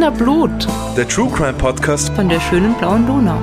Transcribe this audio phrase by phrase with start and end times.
[0.00, 0.66] Wiener Blut.
[0.96, 3.38] Der True Crime Podcast von der schönen blauen Donau.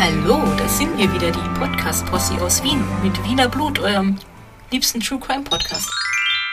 [0.00, 4.16] Hallo, da sind wir wieder, die Podcast-Posse aus Wien mit Wiener Blut, eurem
[4.72, 5.90] liebsten True Crime Podcast.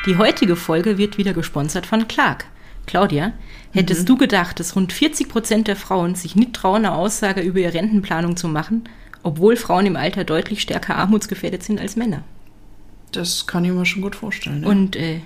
[0.06, 2.44] Die heutige Folge wird wieder gesponsert von Clark.
[2.88, 3.32] Claudia,
[3.72, 4.08] hättest mhm.
[4.08, 7.74] du gedacht, dass rund 40 Prozent der Frauen sich nicht trauen, eine Aussage über ihre
[7.74, 8.84] Rentenplanung zu machen,
[9.24, 12.24] obwohl Frauen im Alter deutlich stärker armutsgefährdet sind als Männer?
[13.12, 14.64] Das kann ich mir schon gut vorstellen.
[14.64, 14.70] Ja.
[14.70, 15.22] Und äh,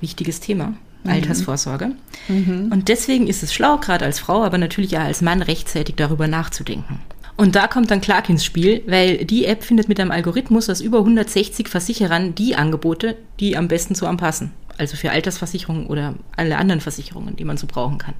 [0.00, 0.74] wichtiges Thema.
[1.04, 1.10] Mhm.
[1.10, 1.92] Altersvorsorge.
[2.28, 2.70] Mhm.
[2.72, 6.28] Und deswegen ist es schlau, gerade als Frau, aber natürlich auch als Mann rechtzeitig darüber
[6.28, 7.00] nachzudenken.
[7.36, 10.80] Und da kommt dann Clark ins Spiel, weil die App findet mit einem Algorithmus aus
[10.80, 14.52] über 160 Versicherern die Angebote, die am besten zu anpassen.
[14.78, 18.14] Also für Altersversicherungen oder alle anderen Versicherungen, die man so brauchen kann.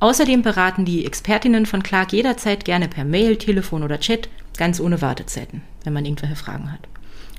[0.00, 5.02] Außerdem beraten die Expertinnen von Clark jederzeit gerne per Mail, Telefon oder Chat, ganz ohne
[5.02, 6.80] Wartezeiten, wenn man irgendwelche Fragen hat.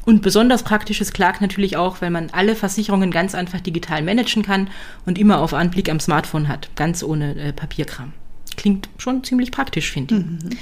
[0.06, 4.44] Und besonders praktisch ist Clark natürlich auch, weil man alle Versicherungen ganz einfach digital managen
[4.44, 4.70] kann
[5.06, 8.14] und immer auf Anblick am Smartphone hat, ganz ohne äh, Papierkram.
[8.58, 10.22] Klingt schon ziemlich praktisch, finde ich.
[10.22, 10.58] Mhm.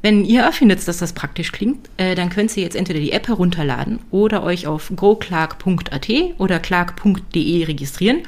[0.00, 3.28] Wenn ihr erfindet, dass das praktisch klingt, äh, dann könnt ihr jetzt entweder die App
[3.28, 8.22] herunterladen oder euch auf goclark.at oder clark.de registrieren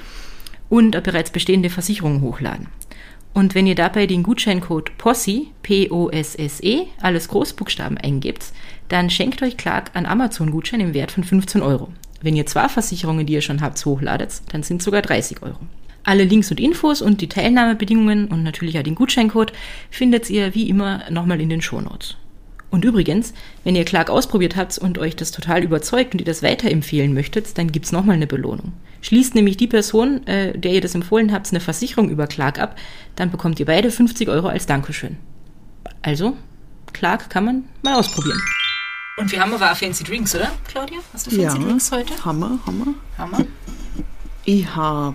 [0.68, 2.68] und bereits bestehende Versicherungen hochladen.
[3.34, 8.52] Und wenn ihr dabei den Gutscheincode POSSE, P-O-S-S-E, alles Großbuchstaben eingibt,
[8.88, 11.88] dann schenkt euch Clark einen Amazon-Gutschein im Wert von 15 Euro.
[12.22, 15.58] Wenn ihr zwei Versicherungen, die ihr schon habt, hochladet, dann sind es sogar 30 Euro.
[16.04, 19.52] Alle Links und Infos und die Teilnahmebedingungen und natürlich auch den Gutscheincode
[19.90, 22.16] findet ihr wie immer nochmal in den Shownotes.
[22.74, 26.42] Und übrigens, wenn ihr Clark ausprobiert habt und euch das total überzeugt und ihr das
[26.42, 28.72] weiterempfehlen möchtet, dann gibt's nochmal eine Belohnung.
[29.00, 32.76] Schließt nämlich die Person, äh, der ihr das empfohlen habt, eine Versicherung über Clark ab,
[33.14, 35.18] dann bekommt ihr beide 50 Euro als Dankeschön.
[36.02, 36.36] Also,
[36.92, 38.40] Clark kann man mal ausprobieren.
[39.18, 40.98] Und wir haben aber auch Fancy Drinks, oder, Claudia?
[41.12, 42.24] Hast du Fancy ja, Drinks heute?
[42.24, 42.86] Hammer, Hammer.
[43.16, 43.44] Hammer.
[44.46, 45.14] Ich habe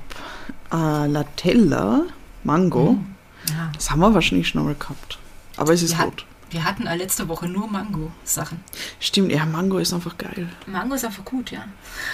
[0.72, 2.04] äh, Latella,
[2.46, 2.94] Mango.
[2.94, 3.16] Mhm.
[3.50, 3.70] Ja.
[3.74, 5.20] Das haben wir wahrscheinlich schon mal gehabt.
[5.58, 6.26] Aber es ist wir gut.
[6.52, 8.60] Wir hatten letzte Woche nur Mango-Sachen.
[9.00, 10.50] Stimmt, ja, Mango ist einfach geil.
[10.68, 11.66] Mango ist einfach gut, ja.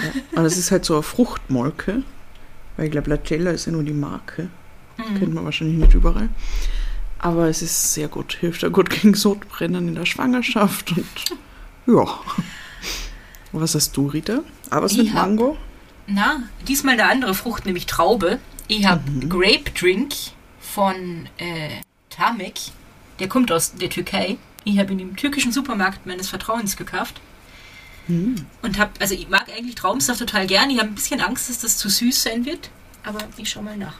[0.04, 0.40] ja.
[0.40, 2.04] Und es ist halt so eine Fruchtmolke.
[2.78, 4.50] Weil ich glaube, Latella ist ja nur die Marke.
[4.98, 5.20] Mhm.
[5.20, 6.30] Kennt man wahrscheinlich nicht überall.
[7.20, 8.38] Aber es ist sehr gut.
[8.40, 10.92] Hilft ja gut gegen Sodbrennen in der Schwangerschaft.
[10.92, 11.08] Und
[11.88, 12.06] ja.
[13.52, 14.42] Was hast du, Rita?
[14.70, 15.58] Aber was mit Mango?
[16.08, 18.40] Na, diesmal eine andere Frucht, nämlich Traube.
[18.68, 19.30] Ich habe mhm.
[19.30, 20.14] Grape Drink
[20.60, 22.56] von äh, Tamek.
[23.20, 24.38] Der kommt aus der Türkei.
[24.64, 27.22] Ich habe ihn im türkischen Supermarkt meines Vertrauens gekauft.
[28.08, 28.46] Mhm.
[28.62, 30.70] Und habe, also ich mag eigentlich Traubensaft total gern.
[30.70, 32.70] Ich habe ein bisschen Angst, dass das zu süß sein wird.
[33.04, 33.96] Aber ich schau mal nach.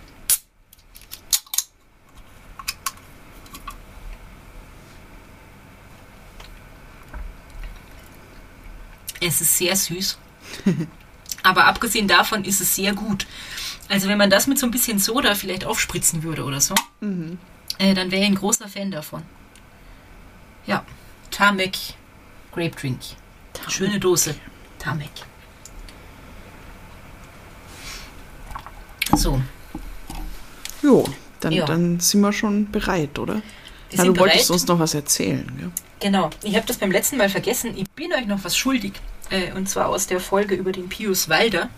[9.22, 10.18] Es ist sehr süß.
[11.44, 13.28] Aber abgesehen davon ist es sehr gut.
[13.88, 17.38] Also wenn man das mit so ein bisschen Soda vielleicht aufspritzen würde oder so, mhm.
[17.80, 19.24] Äh, dann wäre ich ein großer Fan davon.
[20.66, 20.84] Ja,
[21.32, 21.78] Tamek
[22.54, 23.00] Grape Drink.
[23.54, 23.72] Tamek.
[23.72, 24.36] Schöne Dose.
[24.80, 25.10] Tamek.
[29.16, 29.42] So.
[30.82, 31.08] Jo,
[31.40, 31.66] dann, ja.
[31.66, 33.36] dann sind wir schon bereit, oder?
[33.90, 35.46] Wir Na, du wolltest uns noch was erzählen.
[35.58, 35.72] Gell?
[36.00, 36.30] Genau.
[36.44, 37.74] Ich habe das beim letzten Mal vergessen.
[37.78, 38.94] Ich bin euch noch was schuldig.
[39.30, 41.70] Äh, und zwar aus der Folge über den Pius Walder.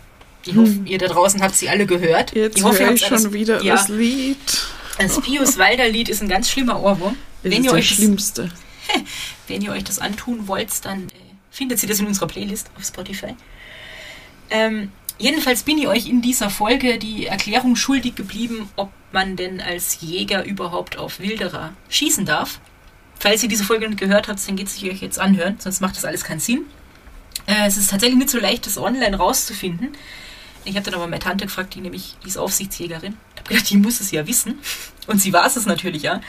[0.44, 0.86] Ich hoffe, hm.
[0.86, 2.34] ihr da draußen habt sie alle gehört.
[2.34, 4.38] Jetzt ich hoffe, ihr habt schon wieder ja, das Lied.
[4.98, 7.16] Das Pius Walder Lied ist ein ganz schlimmer Ohrwurm.
[7.42, 8.50] Das wenn ist ihr euch Schlimmste.
[8.88, 9.02] Das,
[9.46, 11.12] wenn ihr euch das antun wollt, dann äh,
[11.50, 13.34] findet ihr das in unserer Playlist auf Spotify.
[14.50, 19.60] Ähm, jedenfalls bin ich euch in dieser Folge die Erklärung schuldig geblieben, ob man denn
[19.60, 22.60] als Jäger überhaupt auf Wilderer schießen darf.
[23.20, 25.96] Falls ihr diese Folge nicht gehört habt, dann geht es euch jetzt anhören, sonst macht
[25.96, 26.62] das alles keinen Sinn.
[27.46, 29.90] Äh, es ist tatsächlich nicht so leicht, das online rauszufinden.
[30.64, 33.16] Ich habe dann aber meine Tante gefragt, die nämlich, die ist Aufsichtsjägerin.
[33.48, 34.58] Habe gedacht, die muss es ja wissen.
[35.06, 36.20] Und sie war es natürlich, ja.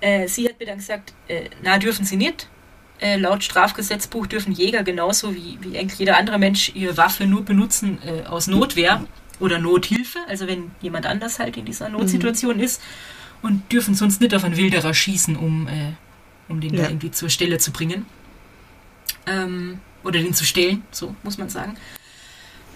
[0.00, 2.48] Äh, sie hat mir dann gesagt, äh, na, dürfen sie nicht.
[3.00, 7.44] Äh, laut Strafgesetzbuch dürfen Jäger genauso wie, wie eigentlich jeder andere Mensch ihre Waffe nur
[7.44, 9.04] benutzen äh, aus Notwehr
[9.38, 12.62] oder Nothilfe, also wenn jemand anders halt in dieser Notsituation mhm.
[12.62, 12.80] ist
[13.42, 15.92] und dürfen sonst nicht auf einen Wilderer schießen, um, äh,
[16.48, 16.84] um den ja.
[16.84, 18.06] da irgendwie zur Stelle zu bringen.
[19.26, 21.76] Ähm, oder den zu stellen, so muss man sagen.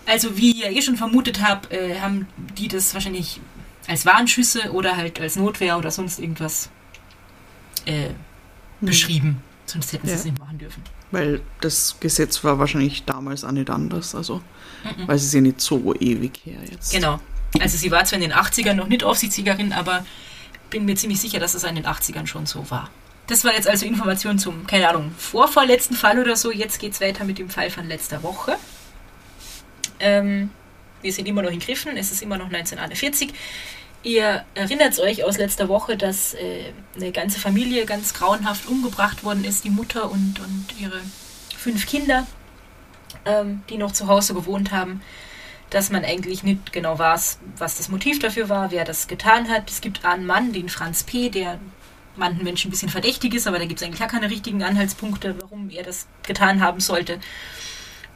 [0.05, 2.27] Also wie ihr eh schon vermutet habt, äh, haben
[2.59, 3.41] die das wahrscheinlich
[3.91, 6.71] als Warnschüsse oder halt als Notwehr oder sonst irgendwas
[7.87, 8.15] äh, hm.
[8.81, 9.43] beschrieben.
[9.67, 10.83] Sonst hätten sie es nicht machen dürfen.
[11.11, 14.43] Weil das Gesetz war wahrscheinlich damals auch nicht anders, also
[14.85, 15.09] mhm.
[15.09, 16.93] weil es ist ja nicht so ewig her jetzt.
[16.93, 17.21] Genau.
[17.59, 20.05] Also sie war zwar in den 80ern noch nicht Aufsichtsjägerin, aber
[20.71, 22.91] bin mir ziemlich sicher, dass es in den 80ern schon so war.
[23.27, 26.53] das war jetzt also Information zum, keine Ahnung, vorvorletzten Fall oder so.
[26.53, 28.57] Jetzt geht es weiter mit dem Fall von letzter Woche.
[29.99, 30.51] Ähm,
[31.03, 33.33] wir sind immer noch in Griffen, es ist immer noch 1941.
[34.03, 39.45] Ihr erinnert euch aus letzter Woche, dass äh, eine ganze Familie ganz grauenhaft umgebracht worden
[39.45, 41.01] ist, die Mutter und, und ihre
[41.55, 42.27] fünf Kinder,
[43.27, 45.03] ähm, die noch zu Hause gewohnt haben,
[45.69, 49.71] dass man eigentlich nicht genau weiß, was das Motiv dafür war, wer das getan hat.
[49.71, 51.61] Es gibt einen Mann, den Franz P., der
[52.17, 55.37] manchen Menschen ein bisschen verdächtig ist, aber da gibt es eigentlich gar keine richtigen Anhaltspunkte,
[55.41, 57.21] warum er das getan haben sollte.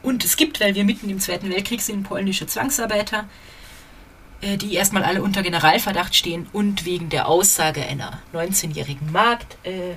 [0.01, 3.25] Und es gibt, weil wir mitten im Zweiten Weltkrieg sind, polnische Zwangsarbeiter,
[4.57, 9.95] die erstmal alle unter Generalverdacht stehen und wegen der Aussage einer 19-jährigen Magd äh,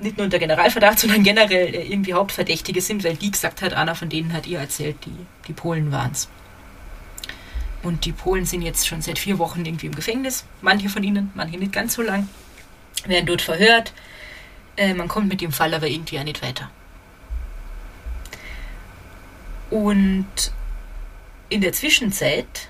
[0.00, 3.94] nicht nur unter Generalverdacht, sondern generell äh, irgendwie Hauptverdächtige sind, weil die gesagt hat, einer
[3.94, 6.28] von denen hat ihr erzählt, die, die Polen waren es.
[7.82, 10.44] Und die Polen sind jetzt schon seit vier Wochen irgendwie im Gefängnis.
[10.62, 12.28] Manche von ihnen, manche nicht ganz so lang,
[13.06, 13.92] werden dort verhört.
[14.76, 16.70] Äh, man kommt mit dem Fall aber irgendwie auch nicht weiter.
[19.70, 20.26] Und
[21.50, 22.68] in der Zwischenzeit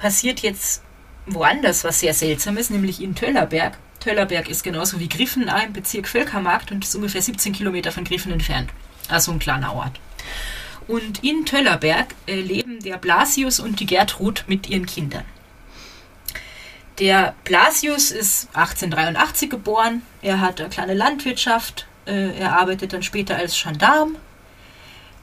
[0.00, 0.82] passiert jetzt
[1.26, 3.76] woanders was sehr Seltsames, nämlich in Töllerberg.
[4.00, 8.32] Töllerberg ist genauso wie Griffen im Bezirk Völkermarkt und ist ungefähr 17 Kilometer von Griffen
[8.32, 8.70] entfernt.
[9.08, 10.00] Also ein kleiner Ort.
[10.88, 15.24] Und in Töllerberg äh, leben der Blasius und die Gertrud mit ihren Kindern.
[16.98, 20.02] Der Blasius ist 1883 geboren.
[20.22, 21.86] Er hat eine kleine Landwirtschaft.
[22.06, 24.16] Äh, er arbeitet dann später als Gendarm.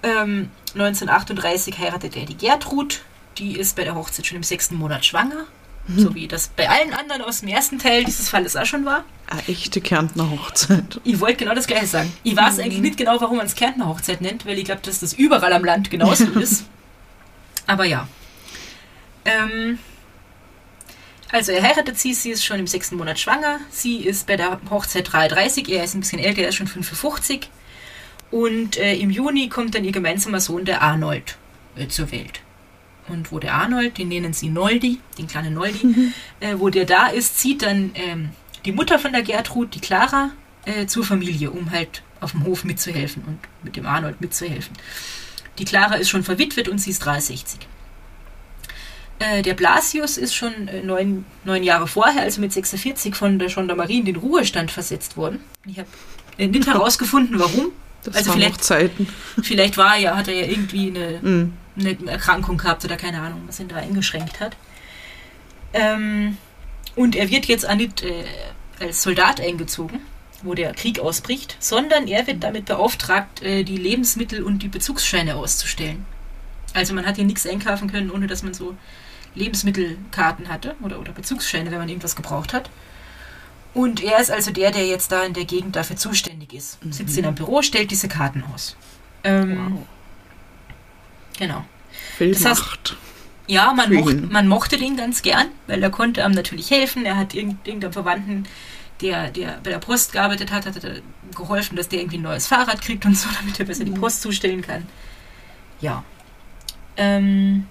[0.03, 3.01] Ähm, 1938 heiratet er die Gertrud
[3.39, 5.45] die ist bei der Hochzeit schon im sechsten Monat schwanger.
[5.87, 5.99] Mhm.
[5.99, 9.05] So wie das bei allen anderen aus dem ersten Teil dieses Falles auch schon war.
[9.27, 10.99] Eine echte Kärntner Hochzeit.
[11.03, 12.11] Ich wollte genau das gleiche sagen.
[12.23, 12.63] Ich weiß mhm.
[12.63, 15.53] eigentlich nicht genau, warum man es Kärntner Hochzeit nennt, weil ich glaube, dass das überall
[15.53, 16.65] am Land genauso ist.
[17.67, 18.07] Aber ja.
[19.25, 19.79] Ähm,
[21.31, 23.59] also er heiratet sie, sie ist schon im sechsten Monat schwanger.
[23.69, 27.49] Sie ist bei der Hochzeit 33, er ist ein bisschen älter, er ist schon 55.
[28.31, 31.37] Und äh, im Juni kommt dann ihr gemeinsamer Sohn, der Arnold,
[31.75, 32.41] äh, zur Welt.
[33.09, 36.13] Und wo der Arnold, den nennen sie Noldi, den kleinen Noldi, mhm.
[36.39, 38.29] äh, wo der da ist, zieht dann ähm,
[38.65, 40.31] die Mutter von der Gertrud, die Clara,
[40.65, 44.75] äh, zur Familie, um halt auf dem Hof mitzuhelfen und mit dem Arnold mitzuhelfen.
[45.59, 47.59] Die Clara ist schon verwitwet und sie ist 63.
[49.19, 53.47] Äh, der Blasius ist schon äh, neun, neun Jahre vorher, also mit 46, von der
[53.47, 55.39] Gendarmerie in den Ruhestand versetzt worden.
[55.65, 55.89] Ich habe
[56.37, 57.71] äh, nicht herausgefunden, warum.
[58.03, 59.07] Das also vielleicht, Zeiten.
[59.41, 61.53] vielleicht war ja, hat er ja irgendwie eine, mm.
[61.77, 64.55] Eine Erkrankung gehabt oder keine Ahnung, was ihn da eingeschränkt hat.
[65.73, 66.37] Ähm,
[66.95, 68.25] und er wird jetzt auch nicht äh,
[68.79, 70.01] als Soldat eingezogen,
[70.43, 75.35] wo der Krieg ausbricht, sondern er wird damit beauftragt, äh, die Lebensmittel und die Bezugsscheine
[75.35, 76.05] auszustellen.
[76.73, 78.75] Also man hat hier nichts einkaufen können, ohne dass man so
[79.35, 82.69] Lebensmittelkarten hatte oder, oder Bezugsscheine, wenn man irgendwas gebraucht hat.
[83.73, 86.83] Und er ist also der, der jetzt da in der Gegend dafür zuständig ist.
[86.83, 86.91] Mhm.
[86.91, 88.75] Sitzt in einem Büro, stellt diese Karten aus.
[89.23, 89.81] Ähm, wow.
[91.37, 91.65] Genau.
[92.17, 92.95] Viel das heißt,
[93.47, 97.05] ja, man, mocht, man mochte den ganz gern, weil er konnte einem natürlich helfen.
[97.05, 98.45] Er hat irgendeinem Verwandten,
[99.01, 101.01] der, der bei der Post gearbeitet hat, hat er
[101.35, 103.93] geholfen, dass der irgendwie ein neues Fahrrad kriegt und so, damit er besser mhm.
[103.93, 104.85] die Post zustellen kann.
[105.79, 106.03] Ja.
[106.97, 107.67] Ähm,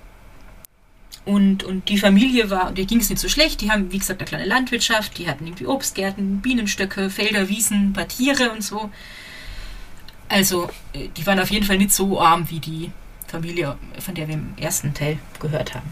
[1.27, 3.61] und, und die Familie war, der ging es nicht so schlecht.
[3.61, 5.19] Die haben, wie gesagt, eine kleine Landwirtschaft.
[5.19, 8.91] Die hatten irgendwie Obstgärten, Bienenstöcke, Felder, Wiesen, ein paar Tiere und so.
[10.29, 12.93] Also, äh, die waren auf jeden Fall nicht so arm wie die
[13.27, 15.91] Familie, von der wir im ersten Teil gehört haben.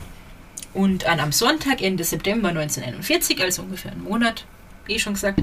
[0.73, 4.45] Und an am Sonntag, Ende September 1941, also ungefähr einen Monat,
[4.89, 5.41] eh schon gesagt,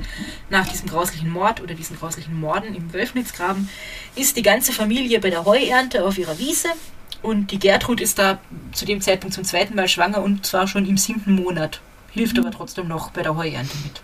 [0.49, 3.69] nach diesem grauslichen Mord oder diesen grauslichen Morden im Wölfnitzgraben,
[4.15, 6.69] ist die ganze Familie bei der Heuernte auf ihrer Wiese
[7.21, 8.39] und die Gertrud ist da
[8.73, 11.81] zu dem Zeitpunkt zum zweiten Mal schwanger und zwar schon im siebten Monat.
[12.11, 12.45] Hilft mhm.
[12.45, 14.01] aber trotzdem noch bei der Heuernte mit.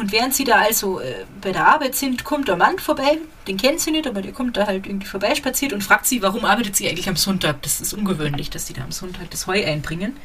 [0.00, 3.58] Und während sie da also äh, bei der Arbeit sind, kommt der Mann vorbei, den
[3.58, 6.74] kennt sie nicht, aber der kommt da halt irgendwie vorbeispaziert und fragt sie, warum arbeitet
[6.74, 7.60] sie eigentlich am Sonntag?
[7.60, 10.16] Das ist ungewöhnlich, dass sie da am Sonntag das Heu einbringen.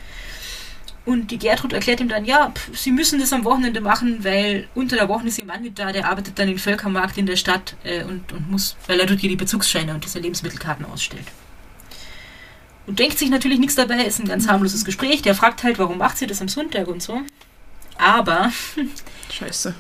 [1.03, 4.70] Und die Gertrud erklärt ihm dann, ja, pff, sie müssen das am Wochenende machen, weil
[4.75, 7.36] unter der Woche ist ihr Mann nicht da, der arbeitet dann im Völkermarkt in der
[7.36, 11.27] Stadt äh, und, und muss, weil er dort hier die Bezugsscheine und diese Lebensmittelkarten ausstellt.
[12.88, 15.22] Und denkt sich natürlich nichts dabei, ist ein ganz harmloses Gespräch.
[15.22, 17.20] Der fragt halt, warum macht sie das am Sonntag und so.
[17.97, 18.51] Aber.
[19.31, 19.73] Scheiße.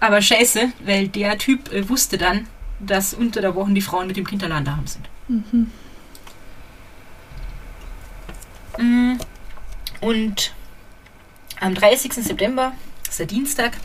[0.00, 2.46] Aber scheiße, weil der Typ äh, wusste dann,
[2.80, 5.08] dass unter der Woche die Frauen mit dem Kinderladen daheim sind.
[5.28, 5.70] Mhm.
[8.78, 9.18] Mm.
[10.00, 10.54] Und
[11.60, 12.12] am 30.
[12.12, 12.72] September,
[13.02, 13.76] das ist der Dienstag,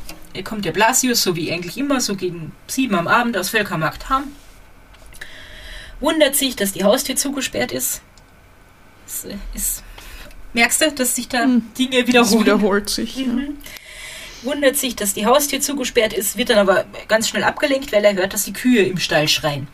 [0.43, 4.25] kommt der Blasius, so wie eigentlich immer, so gegen sieben am Abend aus Völkermarkt heim.
[5.99, 8.01] Wundert sich, dass die Haustür zugesperrt ist.
[9.05, 9.83] Das ist
[10.53, 11.63] merkst du, dass sich da hm.
[11.77, 12.33] Dinge wiederholen?
[12.33, 13.17] Es wiederholt sich.
[13.17, 13.57] Mhm.
[14.43, 18.13] wundert sich, dass die Haustür zugesperrt ist, wird dann aber ganz schnell abgelenkt, weil er
[18.13, 19.67] hört, dass die Kühe im Stall schreien.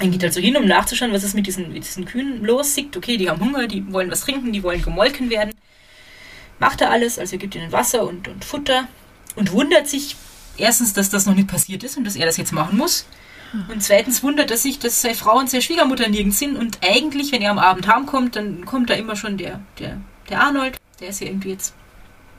[0.00, 2.74] Er geht also hin, um nachzuschauen, was ist mit diesen, mit diesen Kühen los.
[2.74, 5.54] Sieht, okay, die haben Hunger, die wollen was trinken, die wollen gemolken werden.
[6.58, 8.88] Macht er alles, also gibt ihnen Wasser und, und Futter
[9.36, 10.16] und wundert sich
[10.56, 13.06] erstens, dass das noch nicht passiert ist und dass er das jetzt machen muss.
[13.68, 16.56] Und zweitens wundert er sich, dass seine Frau und seine Schwiegermutter nirgends sind.
[16.56, 20.40] Und eigentlich, wenn er am Abend heimkommt, dann kommt da immer schon der, der, der
[20.40, 21.74] Arnold, der ist ja irgendwie jetzt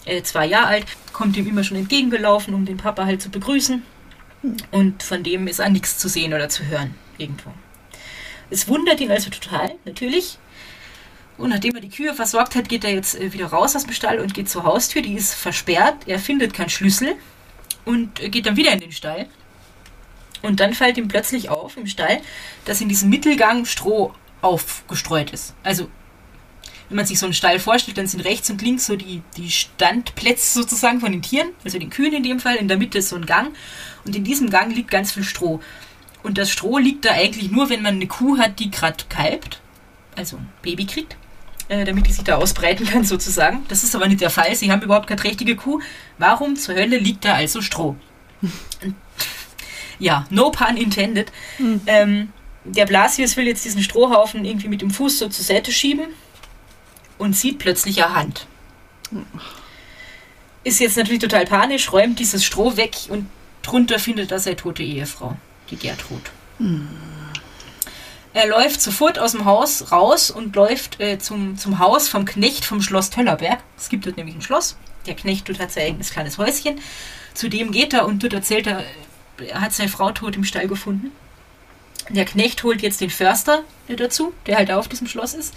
[0.06, 3.84] äh, zwei Jahre alt, kommt ihm immer schon entgegengelaufen, um den Papa halt zu begrüßen.
[4.72, 7.52] Und von dem ist auch nichts zu sehen oder zu hören irgendwo.
[8.50, 10.40] Es wundert ihn also total, natürlich.
[11.38, 13.94] Und nachdem er die Kühe versorgt hat, geht er jetzt äh, wieder raus aus dem
[13.94, 15.02] Stall und geht zur Haustür.
[15.02, 16.08] Die ist versperrt.
[16.08, 17.16] Er findet keinen Schlüssel
[17.86, 19.28] und äh, geht dann wieder in den Stall.
[20.42, 22.22] Und dann fällt ihm plötzlich auf im Stall,
[22.66, 25.54] dass in diesem Mittelgang Stroh aufgestreut ist.
[25.64, 25.90] Also,
[26.90, 29.50] wenn man sich so einen Stall vorstellt, dann sind rechts und links so die, die
[29.50, 32.56] Standplätze sozusagen von den Tieren, also den Kühen in dem Fall.
[32.56, 33.56] In der Mitte ist so ein Gang.
[34.04, 35.62] Und in diesem Gang liegt ganz viel Stroh.
[36.24, 39.62] Und das Stroh liegt da eigentlich nur, wenn man eine Kuh hat, die gerade kalbt,
[40.16, 41.16] also ein Baby kriegt,
[41.70, 43.64] äh, damit die sich da ausbreiten kann sozusagen.
[43.70, 44.54] Das ist aber nicht der Fall.
[44.56, 45.80] Sie haben überhaupt keine trächtige Kuh.
[46.18, 47.96] Warum zur Hölle liegt da also Stroh?
[50.02, 51.32] ja, no pun intended.
[51.60, 51.82] Mhm.
[51.86, 56.08] Ähm, der Blasius will jetzt diesen Strohhaufen irgendwie mit dem Fuß so zur Seite schieben
[57.18, 58.48] und sieht plötzlich eine Hand.
[60.64, 63.28] Ist jetzt natürlich total panisch, räumt dieses Stroh weg und
[63.64, 65.36] drunter findet er seine tote Ehefrau
[65.70, 66.22] die Gertrud.
[66.58, 66.88] Hm.
[68.34, 72.64] Er läuft sofort aus dem Haus raus und läuft äh, zum, zum Haus vom Knecht
[72.64, 73.60] vom Schloss Töllerberg.
[73.78, 74.78] Es gibt dort nämlich ein Schloss.
[75.06, 76.80] Der Knecht dort hat sein eigenes kleines Häuschen.
[77.34, 78.84] Zu dem geht er und dort erzählt er,
[79.42, 81.12] er hat seine Frau tot im Stall gefunden.
[82.10, 85.56] Der Knecht holt jetzt den Förster dazu, der halt auf diesem Schloss ist.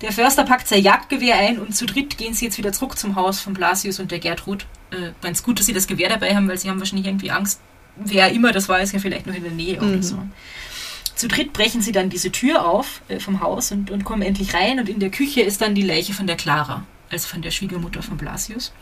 [0.00, 3.16] Der Förster packt sein Jagdgewehr ein und zu dritt gehen sie jetzt wieder zurück zum
[3.16, 4.66] Haus von Blasius und der Gertrud.
[4.90, 7.60] Äh, ganz gut, dass sie das Gewehr dabei haben, weil sie haben wahrscheinlich irgendwie Angst,
[7.96, 9.88] wer immer das war, ist ja vielleicht noch in der Nähe mhm.
[9.88, 10.18] oder so.
[11.14, 14.52] Zu dritt brechen sie dann diese Tür auf äh, vom Haus und, und kommen endlich
[14.52, 17.50] rein und in der Küche ist dann die Leiche von der Clara, also von der
[17.50, 18.72] Schwiegermutter von Blasius.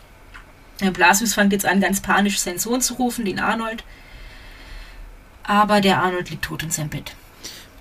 [0.81, 3.85] Der Blasius fängt jetzt an, ganz panisch seinen Sohn zu rufen, den Arnold.
[5.47, 7.15] Aber der Arnold liegt tot in seinem Bett.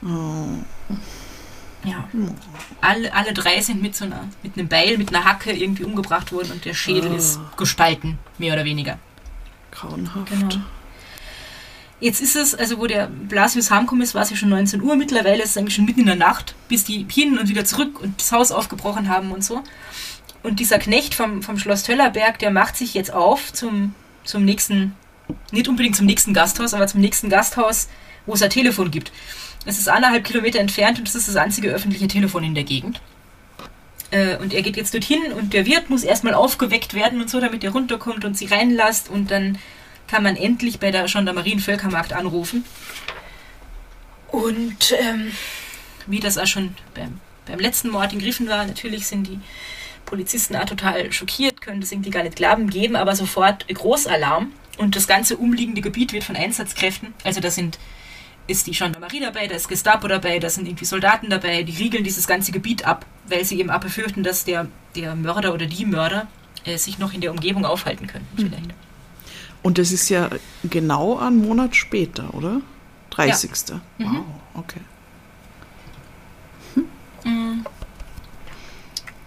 [0.02, 0.62] Oh.
[1.84, 2.08] Ja.
[2.80, 6.32] Alle, alle drei sind mit so einer, mit einem Beil, mit einer Hacke irgendwie umgebracht
[6.32, 7.16] worden und der Schädel oh.
[7.16, 8.98] ist gespalten, mehr oder weniger.
[9.70, 10.30] Grauenhaft.
[10.30, 10.62] Genau.
[12.00, 14.96] Jetzt ist es, also wo der Blasius heimgekommen ist, war es ja schon 19 Uhr.
[14.96, 18.00] Mittlerweile ist es eigentlich schon mitten in der Nacht, bis die hin und wieder zurück
[18.00, 19.62] und das Haus aufgebrochen haben und so.
[20.42, 23.94] Und dieser Knecht vom, vom Schloss Töllerberg, der macht sich jetzt auf zum,
[24.24, 24.94] zum nächsten,
[25.50, 27.88] nicht unbedingt zum nächsten Gasthaus, aber zum nächsten Gasthaus,
[28.26, 29.12] wo es ein Telefon gibt.
[29.66, 33.00] Es ist anderthalb Kilometer entfernt und es ist das einzige öffentliche Telefon in der Gegend.
[34.10, 37.40] Äh, und er geht jetzt dorthin und der Wirt muss erstmal aufgeweckt werden und so,
[37.40, 39.58] damit er runterkommt und sie reinlässt und dann
[40.06, 42.64] kann man endlich bei der Gendarmerie Völkermarkt anrufen.
[44.28, 45.32] Und ähm,
[46.06, 49.40] wie das auch schon beim, beim letzten Mord in Griffen war, natürlich sind die
[50.04, 54.96] Polizisten auch total schockiert, können das irgendwie gar nicht glauben, geben aber sofort Großalarm und
[54.96, 57.78] das ganze umliegende Gebiet wird von Einsatzkräften, also da sind
[58.46, 62.04] ist die Gendarmerie dabei, da ist Gestapo dabei, da sind irgendwie Soldaten dabei, die riegeln
[62.04, 65.86] dieses ganze Gebiet ab, weil sie eben auch befürchten, dass der, der Mörder oder die
[65.86, 66.26] Mörder
[66.64, 68.66] äh, sich noch in der Umgebung aufhalten könnten, vielleicht.
[68.66, 68.74] Mhm.
[69.62, 70.28] Und das ist ja
[70.62, 72.60] genau einen Monat später, oder?
[73.10, 73.50] 30.
[73.70, 73.80] Ja.
[73.96, 74.16] Mhm.
[74.16, 74.80] Wow, okay.
[77.22, 77.64] Hm.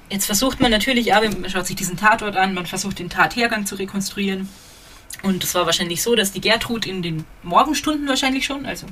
[0.10, 3.66] Jetzt versucht man natürlich, aber man schaut sich diesen Tatort an, man versucht den Tathergang
[3.66, 4.48] zu rekonstruieren.
[5.24, 8.86] Und es war wahrscheinlich so, dass die Gertrud in den Morgenstunden wahrscheinlich schon, also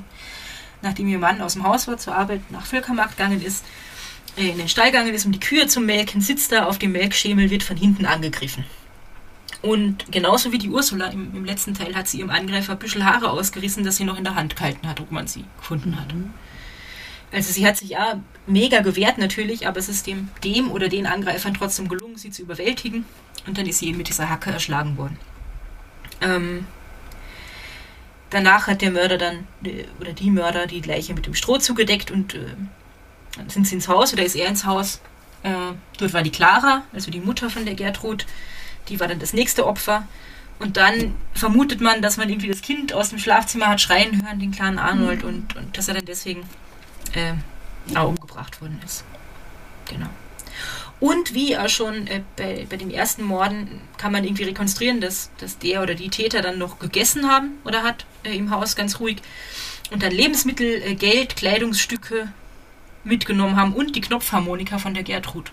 [0.82, 3.64] nachdem ihr Mann aus dem Haus war, zur Arbeit nach Völkermarkt gegangen ist,
[4.36, 6.92] äh, in den Stall gegangen ist, um die Kühe zu melken, sitzt da auf dem
[6.92, 8.64] Melkschemel, wird von hinten angegriffen.
[9.62, 13.04] Und genauso wie die Ursula im, im, letzten Teil hat sie ihrem Angreifer ein bisschen
[13.04, 16.14] Haare ausgerissen, dass sie noch in der Hand gehalten hat, ob man sie gefunden hat.
[16.14, 16.30] Mhm.
[17.32, 21.06] Also sie hat sich ja mega gewehrt natürlich, aber es ist dem, dem oder den
[21.06, 23.04] Angreifern trotzdem gelungen, sie zu überwältigen.
[23.46, 25.18] Und dann ist sie eben mit dieser Hacke erschlagen worden.
[26.20, 26.66] Ähm,
[28.30, 29.46] danach hat der Mörder dann,
[30.00, 32.40] oder die Mörder, die Leiche mit dem Stroh zugedeckt und äh,
[33.36, 35.00] dann sind sie ins Haus oder ist er ins Haus.
[35.42, 35.50] Äh,
[35.98, 38.26] dort war die Clara, also die Mutter von der Gertrud
[38.88, 40.06] die war dann das nächste Opfer.
[40.58, 44.38] Und dann vermutet man, dass man irgendwie das Kind aus dem Schlafzimmer hat schreien hören,
[44.38, 45.28] den kleinen Arnold, mhm.
[45.28, 46.48] und, und dass er dann deswegen
[47.12, 47.34] äh,
[47.94, 49.04] auch umgebracht worden ist.
[49.86, 50.08] Genau.
[50.98, 55.30] Und wie auch schon äh, bei, bei den ersten Morden kann man irgendwie rekonstruieren, dass,
[55.38, 58.98] dass der oder die Täter dann noch gegessen haben oder hat äh, im Haus ganz
[58.98, 59.18] ruhig
[59.90, 62.32] und dann Lebensmittel, äh, Geld, Kleidungsstücke
[63.04, 65.52] mitgenommen haben und die Knopfharmonika von der Gertrud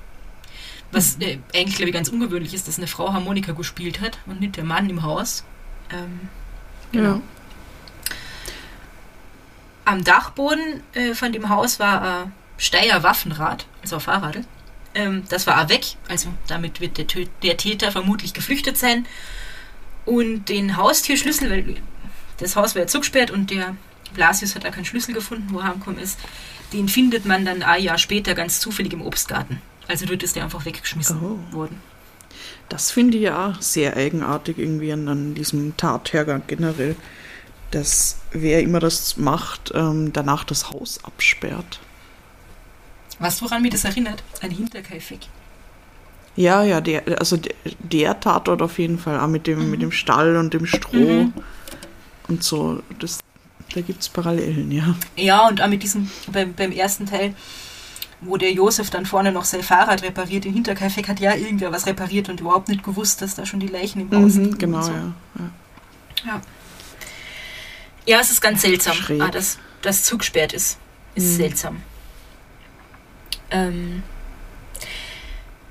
[0.91, 4.39] Was äh, eigentlich, glaube ich, ganz ungewöhnlich ist, dass eine Frau Harmonika gespielt hat und
[4.39, 5.43] nicht der Mann im Haus.
[5.91, 6.29] Ähm,
[6.93, 7.15] genau.
[7.15, 7.21] Ja.
[9.85, 14.37] Am Dachboden äh, von dem Haus war ein Steyr Waffenrad, also ein Fahrrad.
[14.95, 19.05] Ähm, das war auch weg, also damit wird der, Tö der Täter vermutlich geflüchtet sein.
[20.05, 21.75] Und den Haustürschlüssel, weil
[22.37, 23.75] das Haus war ja zugesperrt und der
[24.13, 26.19] Blasius hat da keinen Schlüssel gefunden, wo er heimgekommen ist,
[26.73, 29.61] den findet man dann ein Jahr später ganz zufällig im Obstgarten.
[29.87, 31.55] Also dort ist der einfach weggeschmissen Oh.
[31.55, 31.81] worden.
[32.69, 36.95] Das finde ich ja auch sehr eigenartig irgendwie an, an diesem Tathergang generell,
[37.71, 41.79] dass wer immer das macht, ähm, danach das Haus absperrt.
[43.19, 44.23] Weißt du, woran mich das erinnert?
[44.41, 45.19] Ein Hinterkaifeck.
[46.35, 49.91] Ja, ja, der, also der, der Tatort auf jeden Fall, auch mit dem, mit dem
[49.91, 51.33] Stall und dem Stroh Mhm.
[52.27, 52.81] und so.
[52.99, 53.19] Das,
[53.73, 54.95] da gibt es Parallelen, ja.
[55.15, 57.35] Ja, und auch mit diesem, beim, beim ersten Teil,
[58.21, 61.85] wo der Josef dann vorne noch sein Fahrrad repariert, in Hinterkaifeck hat ja irgendwer was
[61.85, 64.57] repariert und überhaupt nicht gewusst, dass da schon die Leichen im Haus Mhm, liegen.
[64.57, 64.91] genau, so.
[64.91, 65.13] ja.
[65.37, 65.49] ja.
[66.25, 66.41] Ja.
[68.05, 70.77] Ja, es ist ganz seltsam, ah, dass das zugesperrt ist.
[71.15, 71.35] Ist Mhm.
[71.35, 71.81] seltsam.
[73.53, 74.03] Ähm,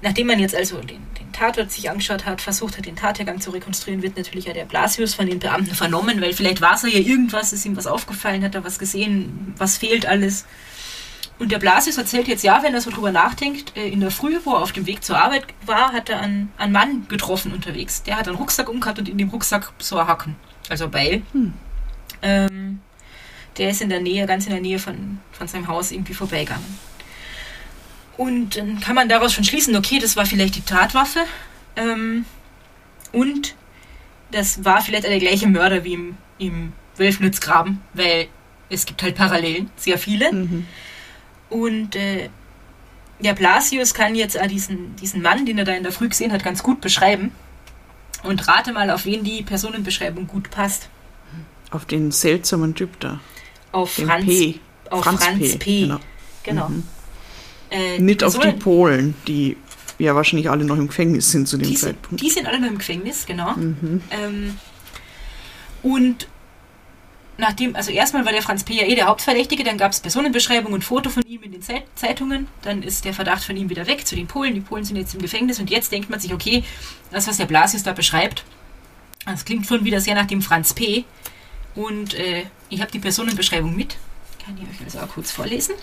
[0.00, 3.50] nachdem man jetzt also den, den Tatort sich angeschaut hat, versucht hat, den Tathergang zu
[3.50, 6.88] rekonstruieren, wird natürlich ja der Blasius von den Beamten vernommen, weil vielleicht war es ja
[6.88, 10.46] irgendwas, ist ihm was aufgefallen, hat er was gesehen, was fehlt alles.
[11.38, 14.38] Und der Blasius erzählt jetzt, ja, wenn er so drüber nachdenkt, äh, in der Früh,
[14.44, 18.04] wo er auf dem Weg zur Arbeit war, hat er einen, einen Mann getroffen unterwegs.
[18.04, 20.36] Der hat einen Rucksack umgehabt und in dem Rucksack so ein Haken,
[20.68, 21.22] also ein Beil.
[21.32, 21.52] Hm.
[22.22, 22.80] Ähm,
[23.58, 26.78] der ist in der Nähe, ganz in der Nähe von, von seinem Haus irgendwie vorbeigegangen.
[28.16, 31.20] Und dann kann man daraus schon schließen, okay, das war vielleicht die Tatwaffe.
[31.76, 32.24] Ähm,
[33.12, 33.54] und
[34.30, 38.28] das war vielleicht der gleiche Mörder wie im, im Wölfnitzgraben, weil
[38.68, 40.32] es gibt halt Parallelen, sehr viele.
[40.32, 40.66] Mhm.
[41.50, 42.30] Und äh,
[43.20, 46.42] der Blasius kann jetzt diesen, diesen Mann, den er da in der Früh gesehen hat,
[46.42, 47.32] ganz gut beschreiben.
[48.22, 50.88] Und rate mal, auf wen die Personenbeschreibung gut passt.
[51.70, 53.20] Auf den seltsamen Typ da.
[53.72, 54.60] Auf Den Franz P.
[54.90, 55.82] Auf Franz, P.
[55.82, 56.00] Genau.
[56.42, 56.68] Genau.
[56.68, 56.84] Mhm.
[57.72, 59.56] Äh, Nicht auf die Polen, die
[59.98, 62.22] ja wahrscheinlich alle noch im Gefängnis sind zu dem die, sind, Zeitpunkt.
[62.22, 63.52] die sind alle noch im Gefängnis, genau.
[63.52, 64.02] Mhm.
[64.10, 64.58] Ähm,
[65.82, 66.28] und
[67.38, 68.74] nachdem, also erstmal war der Franz P.
[68.74, 71.84] ja eh der Hauptverdächtige, dann gab es Personenbeschreibung und Foto von ihm in den Zeit
[71.94, 74.96] Zeitungen, dann ist der Verdacht von ihm wieder weg zu den Polen, die Polen sind
[74.96, 76.64] jetzt im Gefängnis und jetzt denkt man sich, okay,
[77.10, 78.44] das, was der Blasius da beschreibt,
[79.24, 81.04] das klingt schon wieder sehr nach dem Franz P.
[81.74, 83.96] Und äh, ich habe die Personenbeschreibung mit,
[84.44, 85.74] kann ich euch also auch kurz vorlesen.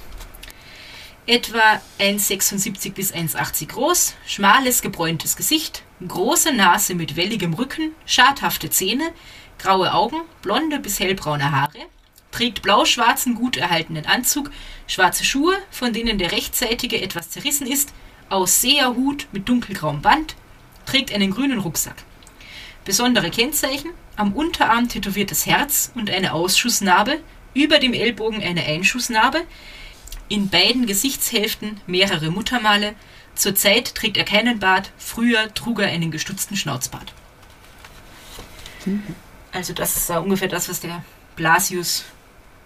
[1.25, 9.11] Etwa 1,76 bis 1,80 groß, schmales, gebräuntes Gesicht, große Nase mit welligem Rücken, schadhafte Zähne,
[9.59, 11.85] graue Augen, blonde bis hellbraune Haare,
[12.31, 14.49] trägt blau-schwarzen, gut erhaltenen Anzug,
[14.87, 17.93] schwarze Schuhe, von denen der rechtsseitige etwas zerrissen ist,
[18.29, 20.35] Ausseherhut mit dunkelgrauem Band,
[20.85, 22.03] trägt einen grünen Rucksack.
[22.85, 27.19] Besondere Kennzeichen: am Unterarm tätowiertes Herz und eine Ausschussnarbe,
[27.53, 29.41] über dem Ellbogen eine Einschussnarbe,
[30.29, 32.95] in beiden Gesichtshälften mehrere Muttermale.
[33.35, 37.13] Zurzeit trägt er keinen Bart, früher trug er einen gestutzten Schnauzbart.
[39.51, 41.03] Also das ist äh, ungefähr das, was der
[41.35, 42.05] Blasius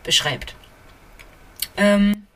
[0.03, 0.55] beschreibt.
[1.77, 2.27] Ähm,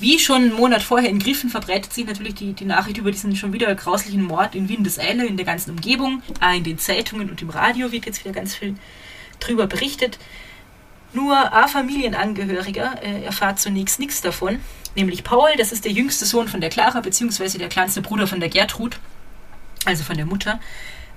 [0.00, 3.34] wie schon einen Monat vorher in Griffen verbreitet sich natürlich die, die Nachricht über diesen
[3.34, 6.22] schon wieder grauslichen Mord in Windeseile, in der ganzen Umgebung.
[6.40, 8.76] Auch in den Zeitungen und im Radio wird jetzt wieder ganz viel
[9.40, 10.18] drüber berichtet.
[11.12, 14.60] Nur ein Familienangehöriger äh, erfahrt zunächst nichts davon,
[14.94, 18.40] nämlich Paul, das ist der jüngste Sohn von der Clara, beziehungsweise der kleinste Bruder von
[18.40, 18.98] der Gertrud,
[19.86, 20.60] also von der Mutter.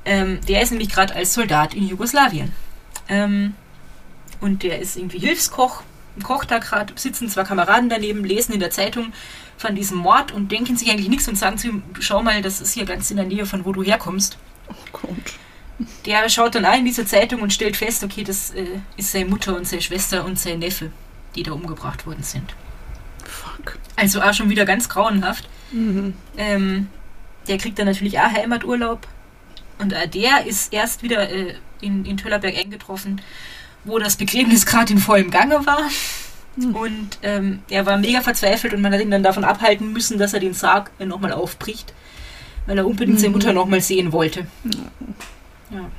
[0.06, 2.54] Ähm, der ist nämlich gerade als Soldat in Jugoslawien.
[3.10, 3.54] Ähm,
[4.40, 5.84] und der ist irgendwie Hilfskoch,
[6.24, 9.14] kocht da gerade, sitzen zwei Kameraden daneben, lesen in der Zeitung
[9.58, 12.62] von diesem Mord und denken sich eigentlich nichts und sagen zu ihm, schau mal, das
[12.62, 14.38] ist hier ganz in der Nähe von wo du herkommst.
[14.70, 15.34] Oh Gott.
[16.06, 18.66] Der schaut dann ein in diese Zeitung und stellt fest, okay, das äh,
[18.98, 20.92] ist seine Mutter und seine Schwester und sein Neffe,
[21.36, 22.56] die da umgebracht worden sind.
[23.26, 23.78] Fuck.
[23.96, 25.48] Also auch schon wieder ganz grauenhaft.
[25.72, 26.14] Mhm.
[26.38, 26.88] Ähm,
[27.48, 29.08] der kriegt dann natürlich auch Heimaturlaub.
[29.80, 33.22] Und äh, der ist erst wieder äh, in, in Töllerberg eingetroffen,
[33.84, 35.90] wo das Begräbnis gerade in vollem Gange war.
[36.58, 40.34] Und ähm, er war mega verzweifelt und man hat ihn dann davon abhalten müssen, dass
[40.34, 41.94] er den Sarg äh, nochmal aufbricht,
[42.66, 44.46] weil er unbedingt seine Mutter nochmal sehen wollte.
[45.72, 45.90] Ja.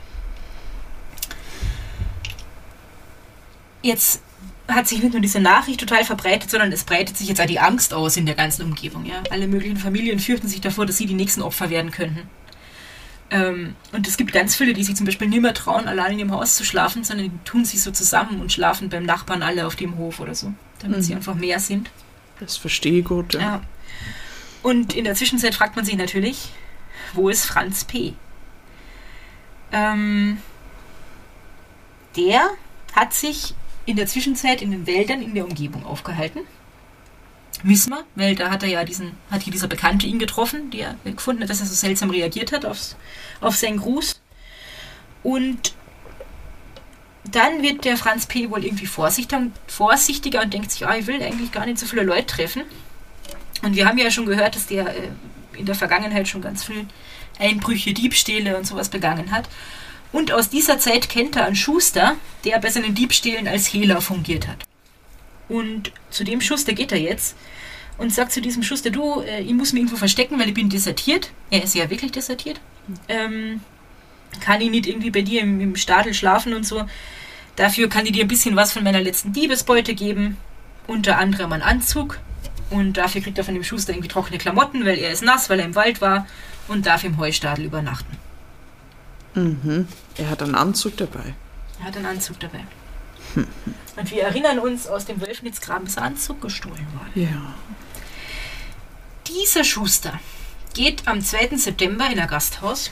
[3.82, 4.22] Jetzt
[4.68, 7.58] hat sich nicht nur diese Nachricht total verbreitet, sondern es breitet sich jetzt auch die
[7.58, 9.04] Angst aus in der ganzen Umgebung.
[9.04, 9.22] Ja?
[9.30, 12.28] Alle möglichen Familien fürchten sich davor, dass sie die nächsten Opfer werden könnten.
[13.30, 16.30] Ähm, und es gibt ganz viele, die sich zum Beispiel nicht mehr trauen, allein im
[16.30, 19.74] Haus zu schlafen, sondern die tun sich so zusammen und schlafen beim Nachbarn alle auf
[19.74, 21.90] dem Hof oder so, damit sie einfach mehr sind.
[22.40, 23.40] Das verstehe ich gut, ja.
[23.40, 23.62] Ja.
[24.62, 26.50] Und in der Zwischenzeit fragt man sich natürlich,
[27.14, 28.14] wo ist Franz P.?
[29.72, 30.38] Ähm,
[32.16, 32.50] der
[32.94, 33.54] hat sich
[33.87, 36.40] in der Zwischenzeit in den Wäldern in der Umgebung aufgehalten.
[37.64, 40.96] Wissen wir, weil da hat er ja diesen, hat hier dieser Bekannte ihn getroffen, der
[41.04, 42.96] gefunden hat, dass er so seltsam reagiert hat aufs,
[43.40, 44.20] auf seinen Gruß.
[45.22, 45.74] Und
[47.24, 48.50] dann wird der Franz P.
[48.50, 52.02] wohl irgendwie vorsichtiger, vorsichtiger und denkt sich, ah, ich will eigentlich gar nicht so viele
[52.02, 52.62] Leute treffen.
[53.62, 55.08] Und wir haben ja schon gehört, dass der äh,
[55.56, 56.87] in der Vergangenheit schon ganz viel
[57.38, 59.48] Einbrüche, Diebstähle und sowas begangen hat.
[60.12, 64.46] Und aus dieser Zeit kennt er einen Schuster, der bei seinen Diebstählen als Hehler fungiert
[64.46, 64.58] hat.
[65.48, 67.36] Und zu dem Schuster geht er jetzt
[67.98, 70.68] und sagt zu diesem Schuster, du, äh, ich muss mich irgendwo verstecken, weil ich bin
[70.68, 71.30] desertiert.
[71.50, 72.60] Er ist ja wirklich desertiert.
[73.08, 73.60] Ähm,
[74.40, 76.84] kann ich nicht irgendwie bei dir im, im Stadel schlafen und so.
[77.56, 80.36] Dafür kann ich dir ein bisschen was von meiner letzten Diebesbeute geben.
[80.86, 82.18] Unter anderem einen Anzug.
[82.70, 85.60] Und dafür kriegt er von dem Schuster irgendwie trockene Klamotten, weil er ist nass, weil
[85.60, 86.26] er im Wald war
[86.72, 88.16] und darf im Heustadel übernachten.
[89.35, 89.88] Mhm.
[90.16, 91.35] Er hat einen Anzug dabei.
[91.80, 92.64] Er hat einen Anzug dabei.
[93.96, 97.12] Und wir erinnern uns, aus dem Wölfnitzgraben ist ein Anzug gestohlen worden.
[97.14, 97.54] Ja.
[99.26, 100.18] Dieser Schuster
[100.74, 101.56] geht am 2.
[101.56, 102.90] September in ein Gasthaus,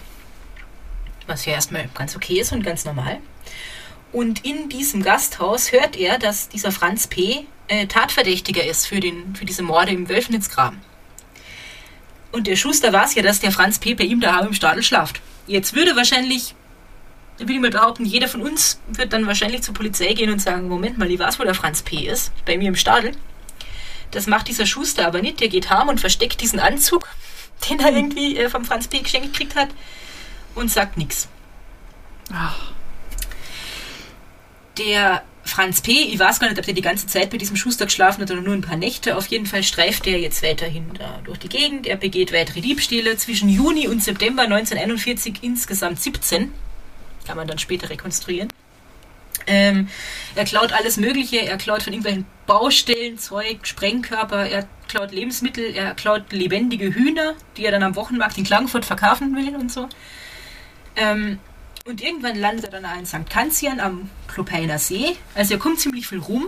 [1.27, 3.19] was ja erstmal ganz okay ist und ganz normal.
[4.13, 7.47] Und in diesem Gasthaus hört er, dass dieser Franz P.
[7.69, 10.81] Äh, Tatverdächtiger ist für, den, für diese Morde im Wölfnitzgraben.
[12.33, 13.95] Und der Schuster weiß ja, dass der Franz P.
[13.95, 15.21] bei ihm daheim im Stadel schlaft.
[15.47, 16.55] Jetzt würde wahrscheinlich,
[17.39, 20.69] würde ich mal behaupten, jeder von uns wird dann wahrscheinlich zur Polizei gehen und sagen,
[20.69, 22.07] Moment mal, ich weiß, wo der Franz P.
[22.07, 23.13] ist, bei mir im Stadel.
[24.13, 25.41] Das macht dieser Schuster aber nicht.
[25.41, 27.09] Der geht heim und versteckt diesen Anzug,
[27.69, 29.01] den er irgendwie äh, vom Franz P.
[29.01, 29.71] geschenkt gekriegt hat
[30.55, 31.29] und sagt nichts.
[34.79, 37.87] Der Franz P., ich weiß gar nicht, ob der die ganze Zeit bei diesem Schuster
[37.87, 39.17] geschlafen hat oder nur ein paar Nächte.
[39.17, 40.87] Auf jeden Fall streift er jetzt weiterhin
[41.25, 41.87] durch die Gegend.
[41.87, 43.17] Er begeht weitere Diebstähle.
[43.17, 46.53] Zwischen Juni und September 1941 insgesamt 17.
[47.27, 48.49] Kann man dann später rekonstruieren.
[49.47, 49.89] Ähm,
[50.35, 51.39] er klaut alles Mögliche.
[51.39, 54.47] Er klaut von irgendwelchen Baustellen Zeug, Sprengkörper.
[54.47, 55.75] Er klaut Lebensmittel.
[55.75, 59.89] Er klaut lebendige Hühner, die er dann am Wochenmarkt in Klagenfurt verkaufen will und so.
[60.97, 61.39] Ähm,
[61.87, 63.29] und irgendwann landet er dann in St.
[63.31, 65.17] Kanzian am Klopeiner See.
[65.35, 66.47] Also er kommt ziemlich viel rum,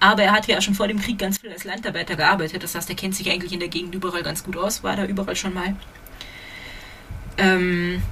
[0.00, 2.62] aber er hat ja schon vor dem Krieg ganz viel als Landarbeiter gearbeitet.
[2.62, 5.04] Das heißt, er kennt sich eigentlich in der Gegend überall ganz gut aus, war da
[5.04, 5.76] überall schon mal.
[7.38, 8.02] Ähm,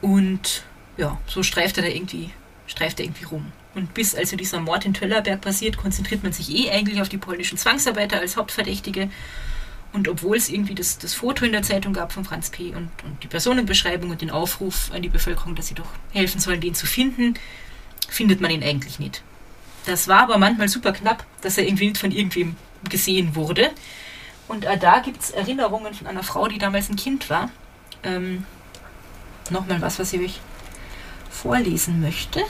[0.00, 0.64] und
[0.96, 2.30] ja, so streift er da irgendwie,
[2.66, 3.52] streift er irgendwie rum.
[3.74, 7.18] Und bis also dieser Mord in Töllerberg passiert, konzentriert man sich eh eigentlich auf die
[7.18, 9.10] polnischen Zwangsarbeiter als Hauptverdächtige.
[9.92, 12.74] Und obwohl es irgendwie das, das Foto in der Zeitung gab von Franz P.
[12.74, 16.60] Und, und die Personenbeschreibung und den Aufruf an die Bevölkerung, dass sie doch helfen sollen,
[16.60, 17.34] den zu finden,
[18.08, 19.22] findet man ihn eigentlich nicht.
[19.86, 22.56] Das war aber manchmal super knapp, dass er irgendwie nicht von irgendwem
[22.88, 23.70] gesehen wurde.
[24.48, 27.50] Und da gibt es Erinnerungen von einer Frau, die damals ein Kind war.
[28.02, 28.44] Ähm,
[29.50, 30.40] Nochmal was, was ich euch
[31.30, 32.42] vorlesen möchte.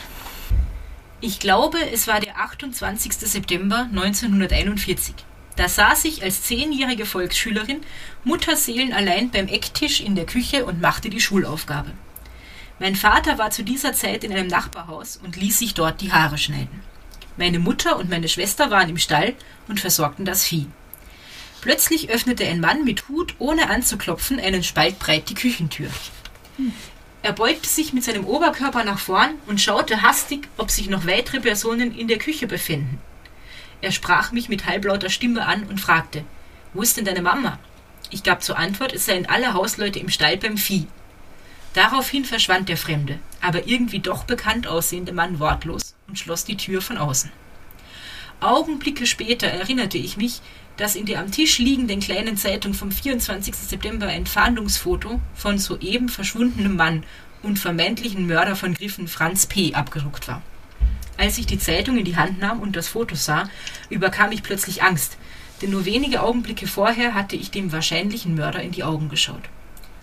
[1.21, 3.13] Ich glaube, es war der 28.
[3.13, 5.15] September 1941.
[5.57, 7.81] Da saß ich als zehnjährige Volksschülerin
[8.25, 11.93] mutterseelenallein beim Ecktisch in der Küche und machte die Schulaufgabe.
[12.79, 16.37] Mein Vater war zu dieser Zeit in einem Nachbarhaus und ließ sich dort die Haare
[16.37, 16.83] schneiden.
[17.39, 19.35] Meine Mutter und meine Schwester waren im Stall
[19.67, 20.67] und versorgten das Vieh.
[21.63, 25.89] Plötzlich öffnete ein Mann mit Hut, ohne anzuklopfen, einen Spalt breit die Küchentür.
[27.23, 31.41] Er beugte sich mit seinem Oberkörper nach vorn und schaute hastig, ob sich noch weitere
[31.41, 32.99] Personen in der Küche befänden.
[33.81, 36.25] Er sprach mich mit halblauter Stimme an und fragte,
[36.73, 37.59] wo ist denn deine Mama?
[38.11, 40.87] Ich gab zur Antwort, es seien alle Hausleute im Stall beim Vieh.
[41.77, 46.81] Daraufhin verschwand der fremde, aber irgendwie doch bekannt aussehende Mann wortlos und schloss die Tür
[46.81, 47.31] von außen.
[48.41, 50.41] Augenblicke später erinnerte ich mich,
[50.79, 53.55] dass in der am Tisch liegenden kleinen Zeitung vom 24.
[53.55, 57.05] September ein Fahndungsfoto von soeben verschwundenem Mann
[57.43, 59.75] und vermeintlichen Mörder von Griffen Franz P.
[59.75, 60.41] abgedruckt war.
[61.19, 63.51] Als ich die Zeitung in die Hand nahm und das Foto sah,
[63.91, 65.19] überkam ich plötzlich Angst,
[65.61, 69.43] denn nur wenige Augenblicke vorher hatte ich dem wahrscheinlichen Mörder in die Augen geschaut.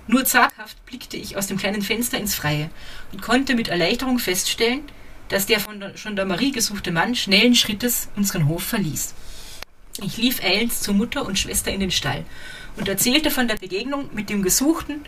[0.08, 2.70] Nur zaghaft blickte ich aus dem kleinen Fenster ins Freie
[3.12, 4.82] und konnte mit Erleichterung feststellen,
[5.30, 9.14] dass der von der Gendarmerie gesuchte Mann schnellen Schrittes unseren Hof verließ.
[10.02, 12.26] Ich lief eilends zur Mutter und Schwester in den Stall
[12.76, 15.02] und erzählte von der Begegnung mit dem gesuchten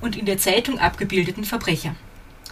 [0.00, 1.94] und in der Zeitung abgebildeten Verbrecher.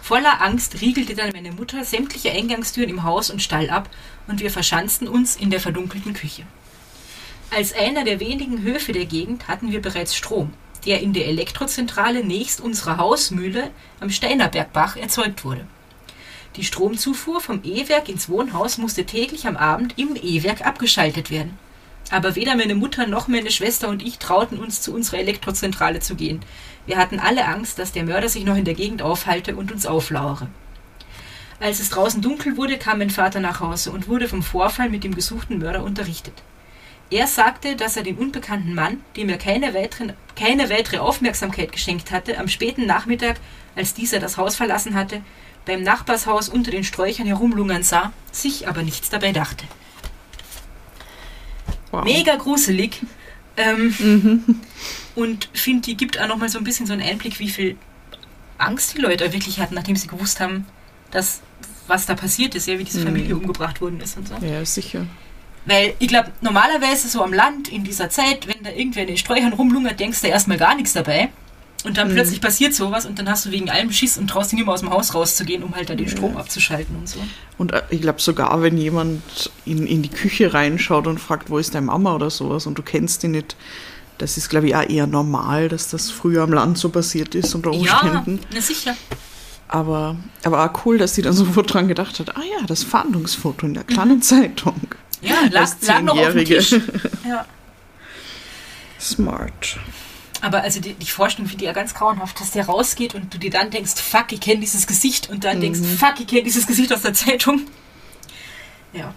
[0.01, 3.89] Voller Angst riegelte dann meine Mutter sämtliche Eingangstüren im Haus und Stall ab
[4.27, 6.43] und wir verschanzten uns in der verdunkelten Küche.
[7.51, 10.53] Als einer der wenigen Höfe der Gegend hatten wir bereits Strom,
[10.85, 15.65] der in der Elektrozentrale nächst unserer Hausmühle am Steinerbergbach erzeugt wurde.
[16.57, 21.57] Die Stromzufuhr vom E-Werk ins Wohnhaus musste täglich am Abend im E-Werk abgeschaltet werden.
[22.09, 26.15] Aber weder meine Mutter noch meine Schwester und ich trauten uns, zu unserer Elektrozentrale zu
[26.15, 26.41] gehen.
[26.85, 29.85] Wir hatten alle Angst, dass der Mörder sich noch in der Gegend aufhalte und uns
[29.85, 30.49] auflauere.
[31.61, 35.03] Als es draußen dunkel wurde, kam mein Vater nach Hause und wurde vom Vorfall mit
[35.03, 36.33] dem gesuchten Mörder unterrichtet.
[37.11, 42.09] Er sagte, dass er den unbekannten Mann, dem er keine, weiteren, keine weitere Aufmerksamkeit geschenkt
[42.09, 43.37] hatte, am späten Nachmittag,
[43.75, 45.21] als dieser das Haus verlassen hatte,
[45.65, 49.65] beim Nachbarshaus unter den Sträuchern herumlungern sah, sich aber nichts dabei dachte.
[51.91, 52.05] Wow.
[52.05, 53.01] Mega gruselig.
[53.57, 54.61] Ähm,
[55.15, 57.75] Und finde, die gibt auch nochmal so ein bisschen so einen Einblick, wie viel
[58.57, 60.65] Angst die Leute wirklich hatten, nachdem sie gewusst haben,
[61.11, 61.41] dass
[61.87, 64.35] was da passiert ist, ja, wie diese Familie umgebracht worden ist und so.
[64.35, 65.05] Ja, sicher.
[65.65, 69.17] Weil ich glaube, normalerweise so am Land in dieser Zeit, wenn da irgendwer in den
[69.17, 71.29] Sträuchern rumlungert, denkst du erstmal gar nichts dabei.
[71.83, 74.59] Und dann plötzlich passiert sowas und dann hast du wegen allem Schiss und traust dich
[74.59, 77.19] mehr aus dem Haus rauszugehen, um halt da den Strom abzuschalten und so.
[77.57, 81.57] Und äh, ich glaube sogar, wenn jemand in, in die Küche reinschaut und fragt, wo
[81.57, 83.55] ist deine Mama oder sowas und du kennst die nicht,
[84.19, 87.55] das ist, glaube ich, auch eher normal, dass das früher am Land so passiert ist
[87.55, 88.39] unter Ja, Umständen.
[88.53, 88.95] na sicher.
[89.67, 93.65] Aber, aber auch cool, dass sie dann sofort dran gedacht hat, ah ja, das Fahndungsfoto
[93.65, 94.79] in der kleinen Zeitung.
[95.21, 96.45] Ja, lag, lag noch auf dem.
[96.45, 96.75] Tisch.
[97.27, 97.45] Ja.
[98.99, 99.79] Smart.
[100.41, 103.37] Aber also die, die Vorstellung finde ich ja ganz grauenhaft, dass der rausgeht und du
[103.37, 106.65] dir dann denkst, fuck, ich kenne dieses Gesicht und dann denkst, fuck, ich kenne dieses
[106.65, 107.61] Gesicht aus der Zeitung.
[108.93, 109.13] Ja.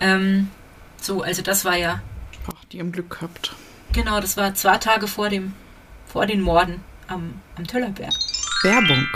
[0.00, 0.50] Ähm,
[1.00, 2.00] so, also das war ja,
[2.46, 3.54] Ach, die haben Glück gehabt.
[3.92, 5.52] genau, das war zwei Tage vor dem,
[6.06, 8.14] vor den Morden am, am Töllerberg.
[8.62, 9.06] Werbung.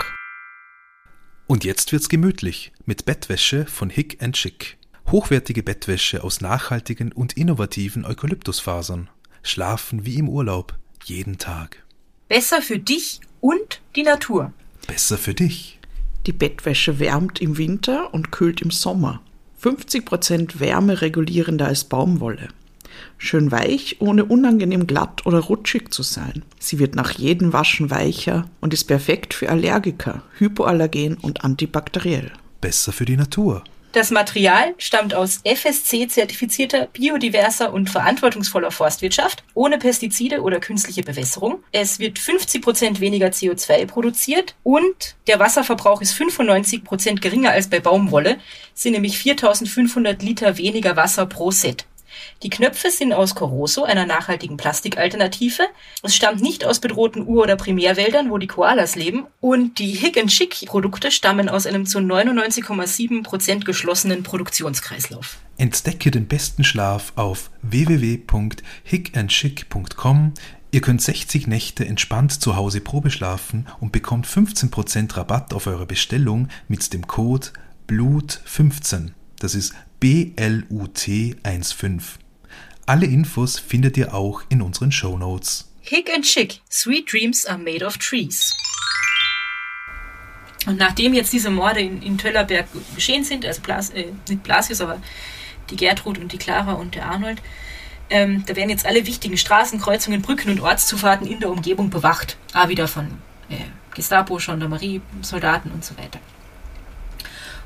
[1.47, 4.77] Und jetzt wird's gemütlich mit Bettwäsche von Hick Chick.
[5.11, 9.09] Hochwertige Bettwäsche aus nachhaltigen und innovativen Eukalyptusfasern.
[9.43, 11.83] Schlafen wie im Urlaub, jeden Tag.
[12.29, 14.53] Besser für dich und die Natur.
[14.87, 15.79] Besser für dich.
[16.25, 19.21] Die Bettwäsche wärmt im Winter und kühlt im Sommer.
[19.61, 22.49] 50% wärmeregulierender als Baumwolle.
[23.17, 26.43] Schön weich, ohne unangenehm glatt oder rutschig zu sein.
[26.59, 32.31] Sie wird nach jedem Waschen weicher und ist perfekt für Allergiker, hypoallergen und antibakteriell.
[32.61, 33.63] Besser für die Natur.
[33.93, 41.63] Das Material stammt aus FSC-zertifizierter, biodiverser und verantwortungsvoller Forstwirtschaft, ohne Pestizide oder künstliche Bewässerung.
[41.71, 48.39] Es wird 50% weniger CO2 produziert und der Wasserverbrauch ist 95% geringer als bei Baumwolle,
[48.73, 51.85] sind nämlich 4500 Liter weniger Wasser pro Set.
[52.43, 55.63] Die Knöpfe sind aus Coroso, einer nachhaltigen Plastikalternative.
[56.01, 59.25] Es stammt nicht aus bedrohten Ur- oder Primärwäldern, wo die Koalas leben.
[59.39, 65.37] Und die Hick Chick Produkte stammen aus einem zu 99,7% geschlossenen Produktionskreislauf.
[65.57, 70.33] Entdecke den besten Schlaf auf www.hickandchick.com.
[70.71, 75.85] Ihr könnt 60 Nächte entspannt zu Hause Probe schlafen und bekommt 15% Rabatt auf eure
[75.85, 77.49] Bestellung mit dem Code
[77.87, 79.11] BLUT15.
[79.37, 82.01] Das ist B-L-U-T 15.
[82.85, 85.71] Alle Infos findet ihr auch in unseren Show Notes.
[85.79, 88.53] Hick Chick, Sweet Dreams are made of trees.
[90.65, 94.81] Und nachdem jetzt diese Morde in, in Töllerberg geschehen sind, also Blas, äh, nicht Blasius,
[94.81, 95.01] aber
[95.69, 97.41] die Gertrud und die Clara und der Arnold,
[98.09, 102.35] ähm, da werden jetzt alle wichtigen Straßen, Kreuzungen, Brücken und Ortszufahrten in der Umgebung bewacht.
[102.51, 103.05] Ah, wieder von
[103.47, 103.55] äh,
[103.95, 106.19] Gestapo, Gendarmerie, Soldaten und so weiter.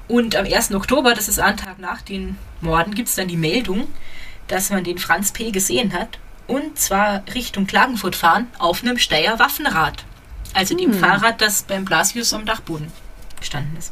[0.08, 0.74] Und am 1.
[0.74, 3.88] Oktober, das ist ein Tag nach den Morden, gibt es dann die Meldung,
[4.48, 5.52] dass man den Franz P.
[5.52, 6.20] gesehen hat.
[6.48, 10.06] Und zwar Richtung Klagenfurt fahren auf einem Steyr Waffenrad.
[10.54, 12.92] Also dem Fahrrad, das beim Blasius am Dachboden
[13.40, 13.92] gestanden ist.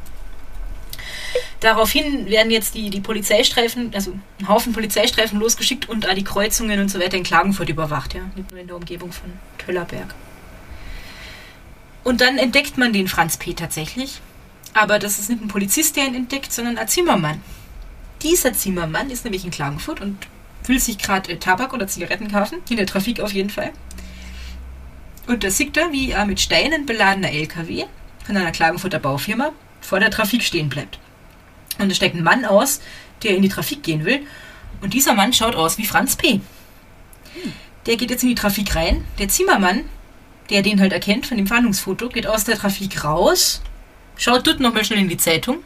[1.59, 6.79] Daraufhin werden jetzt die, die Polizeistreifen, also ein Haufen Polizeistreifen losgeschickt und all die Kreuzungen
[6.79, 8.21] und so weiter in Klagenfurt überwacht, ja.
[8.35, 10.13] Nicht nur in der Umgebung von Töllerberg.
[12.03, 13.53] Und dann entdeckt man den Franz P.
[13.53, 14.21] tatsächlich.
[14.75, 17.41] Aber das ist nicht ein Polizist, der ihn entdeckt, sondern ein Zimmermann.
[18.21, 20.27] Dieser Zimmermann ist nämlich in Klagenfurt und
[20.65, 22.59] will sich gerade äh, Tabak oder Zigaretten kaufen.
[22.69, 23.71] In der Trafik auf jeden Fall.
[25.27, 27.85] Und da sieht er, wie er mit Steinen beladener LKW
[28.25, 30.99] von einer Klagenfurter Baufirma vor der Trafik stehen bleibt.
[31.79, 32.81] Und da steigt ein Mann aus,
[33.23, 34.27] der in die Trafik gehen will.
[34.81, 36.41] Und dieser Mann schaut aus wie Franz P.
[37.85, 39.05] Der geht jetzt in die Trafik rein.
[39.19, 39.85] Der Zimmermann,
[40.49, 43.61] der den halt erkennt von dem Fahndungsfoto, geht aus der Trafik raus,
[44.17, 45.63] schaut dort nochmal schnell in die Zeitung,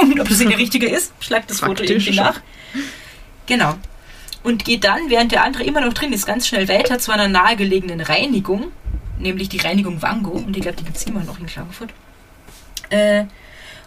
[0.00, 2.24] und ob das der richtige ist, schlagt das Foto Praktisch irgendwie schon.
[2.24, 2.40] nach.
[3.46, 3.74] Genau.
[4.42, 7.28] Und geht dann, während der andere immer noch drin ist, ganz schnell weiter zu einer
[7.28, 8.70] nahegelegenen Reinigung,
[9.18, 10.30] nämlich die Reinigung Wango.
[10.30, 11.90] Und ich glaube, die gibt es immer noch in Klagenfurt.
[12.90, 13.24] Äh,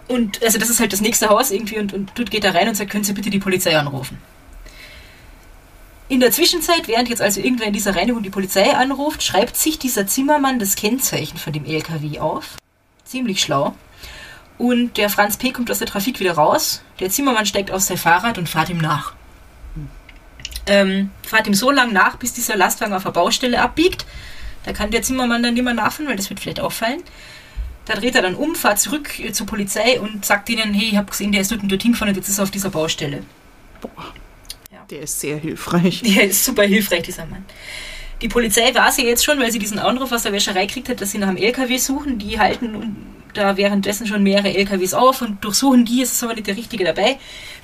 [0.07, 2.67] und also das ist halt das nächste Haus irgendwie und, und dort geht er rein
[2.67, 4.17] und sagt, können Sie bitte die Polizei anrufen.
[6.09, 9.77] In der Zwischenzeit, während jetzt also irgendwer in dieser Reinigung die Polizei anruft, schreibt sich
[9.77, 12.57] dieser Zimmermann das Kennzeichen von dem LKW auf.
[13.09, 13.75] Ziemlich schlau.
[14.59, 15.51] Und der Franz P.
[15.51, 16.83] kommt aus der Trafik wieder raus.
[16.99, 19.13] Der Zimmermann steigt aus sein Fahrrad und fährt ihm nach.
[20.67, 24.05] ähm, fahrt ihm so lange nach, bis dieser Lastwagen auf der Baustelle abbiegt.
[24.63, 27.01] Da kann der Zimmermann dann nicht mehr nachfahren, weil das wird vielleicht auffallen.
[27.85, 30.97] Da dreht er dann um, fährt zurück äh, zur Polizei und sagt ihnen, hey, ich
[30.97, 33.23] habe gesehen, der ist dort und dorthin gefahren und jetzt ist er auf dieser Baustelle.
[33.81, 34.13] Boah.
[34.71, 34.85] Ja.
[34.91, 36.03] Der ist sehr hilfreich.
[36.03, 37.45] Der ist super hilfreich, dieser Mann.
[38.21, 40.99] Die Polizei weiß ja jetzt schon, weil sie diesen Anruf aus der Wäscherei gekriegt hat,
[40.99, 42.19] dass sie nach einem LKW suchen.
[42.19, 42.97] Die halten
[43.33, 47.17] da währenddessen schon mehrere LKWs auf und durchsuchen die, ist aber nicht der richtige dabei,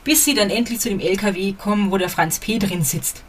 [0.04, 2.60] bis sie dann endlich zu dem LKW kommen, wo der Franz P.
[2.60, 3.24] drin sitzt.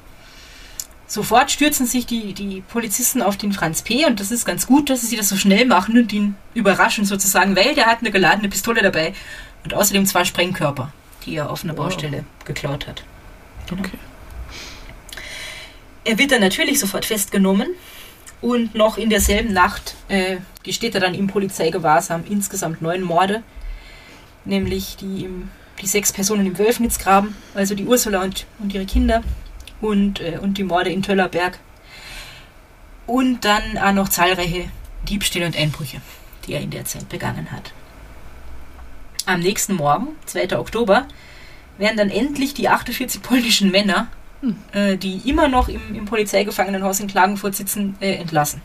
[1.08, 4.04] Sofort stürzen sich die, die Polizisten auf den Franz P.
[4.06, 7.54] und das ist ganz gut, dass sie das so schnell machen und ihn überraschen sozusagen,
[7.56, 9.14] weil der hat eine geladene Pistole dabei
[9.64, 10.92] und außerdem zwei Sprengkörper,
[11.24, 13.04] die er auf einer Baustelle geklaut hat.
[13.68, 13.82] Genau.
[13.82, 13.98] Okay.
[16.06, 17.66] Er wird dann natürlich sofort festgenommen
[18.40, 23.42] und noch in derselben Nacht äh, gesteht er dann im Polizeigewahrsam insgesamt neun Morde,
[24.44, 25.50] nämlich die, im,
[25.82, 29.24] die sechs Personen im Wölfnitzgraben, also die Ursula und, und ihre Kinder
[29.80, 31.58] und, äh, und die Morde in Töllerberg.
[33.08, 34.68] Und dann auch noch zahlreiche
[35.08, 36.00] Diebstähle und Einbrüche,
[36.46, 37.72] die er in der Zeit begangen hat.
[39.26, 40.56] Am nächsten Morgen, 2.
[40.56, 41.08] Oktober,
[41.78, 44.06] werden dann endlich die 48 polnischen Männer
[44.72, 48.60] äh, die immer noch im, im Polizeigefangenenhaus in Klagenfurt sitzen, äh, entlassen.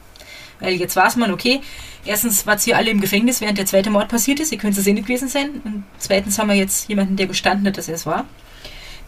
[0.60, 1.62] Weil jetzt weiß man, okay,
[2.06, 4.86] erstens war sie alle im Gefängnis, während der zweite Mord passiert ist, ihr könnt es
[4.86, 5.62] eh nicht gewesen sein.
[5.64, 8.26] Und zweitens haben wir jetzt jemanden, der gestanden hat, dass er es war.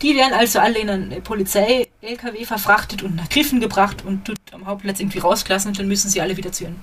[0.01, 4.65] Die werden also alle in einen Polizei-LKW verfrachtet und nach Griffen gebracht und dort am
[4.65, 6.75] Hauptplatz irgendwie rausgelassen und dann müssen sie alle wieder zu ihren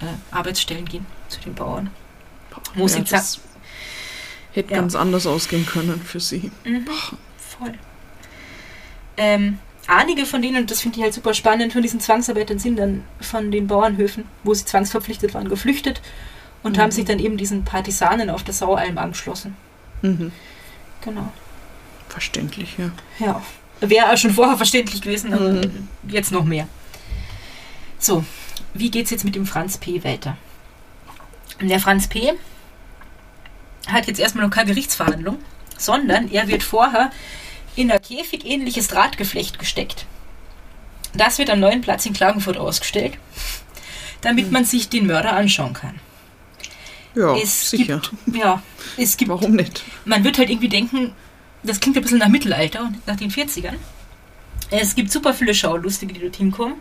[0.00, 1.90] äh, Arbeitsstellen gehen, zu den Bauern.
[2.74, 3.40] Wo ja, sie das
[4.52, 4.80] hätte ja.
[4.80, 6.50] ganz anders ausgehen können für sie.
[6.64, 6.86] Mhm,
[7.36, 7.74] voll.
[9.16, 12.78] Ähm, einige von denen, und das finde ich halt super spannend, von diesen Zwangsarbeitern sind
[12.78, 16.00] dann von den Bauernhöfen, wo sie zwangsverpflichtet waren, geflüchtet
[16.62, 16.80] und mhm.
[16.80, 19.56] haben sich dann eben diesen Partisanen auf der Saualm angeschlossen.
[20.02, 20.32] Mhm.
[21.02, 21.32] Genau.
[22.08, 22.90] Verständlich, ja.
[23.18, 23.42] Ja.
[23.80, 25.88] Wäre auch schon vorher verständlich gewesen, aber mhm.
[26.08, 26.68] jetzt noch mehr.
[27.98, 28.24] So,
[28.72, 30.02] wie geht es jetzt mit dem Franz P.
[30.04, 30.36] weiter?
[31.60, 32.32] Der Franz P.
[33.86, 35.38] hat jetzt erstmal noch keine Gerichtsverhandlung,
[35.76, 37.10] sondern er wird vorher
[37.76, 40.06] in ein käfigähnliches Drahtgeflecht gesteckt.
[41.14, 43.18] Das wird am neuen Platz in Klagenfurt ausgestellt,
[44.20, 44.52] damit hm.
[44.52, 45.98] man sich den Mörder anschauen kann.
[47.14, 48.00] Ja, es sicher.
[48.26, 48.62] Gibt, ja,
[48.96, 49.30] es gibt.
[49.30, 49.84] Warum nicht?
[50.04, 51.12] Man wird halt irgendwie denken,
[51.62, 53.76] das klingt ein bisschen nach Mittelalter, nach den 40ern.
[54.70, 56.76] Es gibt super viele Schaulustige, die dort hinkommen.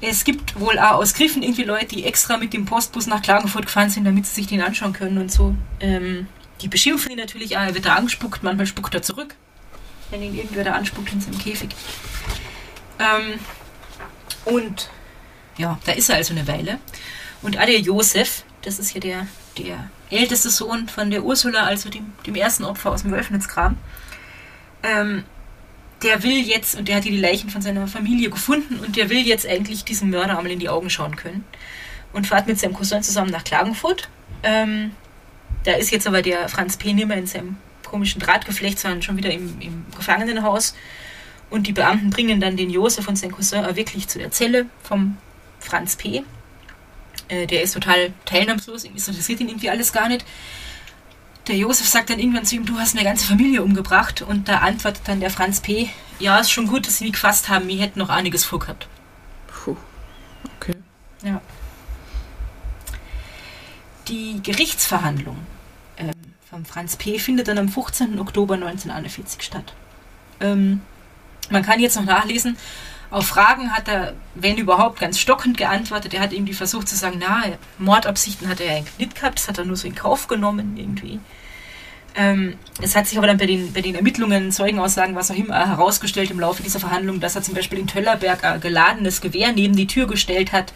[0.00, 3.66] Es gibt wohl auch aus Griffen irgendwie Leute, die extra mit dem Postbus nach Klagenfurt
[3.66, 5.56] gefahren sind, damit sie sich den anschauen können und so.
[5.80, 6.28] Ähm,
[6.60, 9.34] die beschimpfen ihn natürlich er wird da angespuckt, manchmal spuckt er zurück
[10.10, 11.70] wenn ihn irgendwer da anspuckt in seinem Käfig.
[12.98, 13.38] Ähm,
[14.44, 14.90] und
[15.56, 16.78] ja, da ist er also eine Weile.
[17.42, 22.12] Und auch Josef, das ist ja der, der älteste Sohn von der Ursula, also dem,
[22.26, 23.76] dem ersten Opfer aus dem Wölfnitzgraben,
[24.82, 25.24] ähm,
[26.02, 29.10] der will jetzt, und der hat hier die Leichen von seiner Familie gefunden, und der
[29.10, 31.44] will jetzt eigentlich diesem Mörder einmal in die Augen schauen können.
[32.12, 34.08] Und fährt mit seinem Cousin zusammen nach Klagenfurt.
[34.42, 34.92] Ähm,
[35.64, 36.94] da ist jetzt aber der Franz P.
[36.94, 40.74] nimmer in seinem komischen Drahtgeflecht, sondern schon wieder im, im Gefangenenhaus.
[41.50, 45.16] Und die Beamten bringen dann den Josef und seinen Cousin wirklich zu der Zelle vom
[45.60, 46.22] Franz P.
[47.28, 50.24] Äh, der ist total teilnahmslos, es interessiert ihn irgendwie alles gar nicht.
[51.46, 54.20] Der Josef sagt dann irgendwann zu ihm, du hast eine ganze Familie umgebracht.
[54.20, 57.48] Und da antwortet dann der Franz P., ja, ist schon gut, dass sie mich gefasst
[57.48, 58.88] haben, wir hätten noch einiges vorgehabt.
[59.46, 59.76] Puh,
[60.56, 60.74] okay.
[61.22, 61.40] Ja.
[64.08, 65.36] Die Gerichtsverhandlung
[65.96, 66.12] ähm,
[66.48, 67.18] vom Franz P.
[67.18, 68.18] findet dann am 15.
[68.18, 69.74] Oktober 1941 statt.
[70.40, 70.80] Ähm,
[71.50, 72.56] man kann jetzt noch nachlesen,
[73.10, 76.12] auf Fragen hat er, wenn überhaupt, ganz stockend geantwortet.
[76.12, 77.42] Er hat irgendwie versucht zu sagen, na,
[77.78, 81.20] Mordabsichten hat er eigentlich nicht gehabt, das hat er nur so in Kauf genommen irgendwie.
[82.14, 85.68] Ähm, es hat sich aber dann bei den, bei den Ermittlungen, Zeugenaussagen, was auch immer,
[85.68, 89.76] herausgestellt im Laufe dieser Verhandlung, dass er zum Beispiel in Töllerberg ein geladenes Gewehr neben
[89.76, 90.72] die Tür gestellt hat.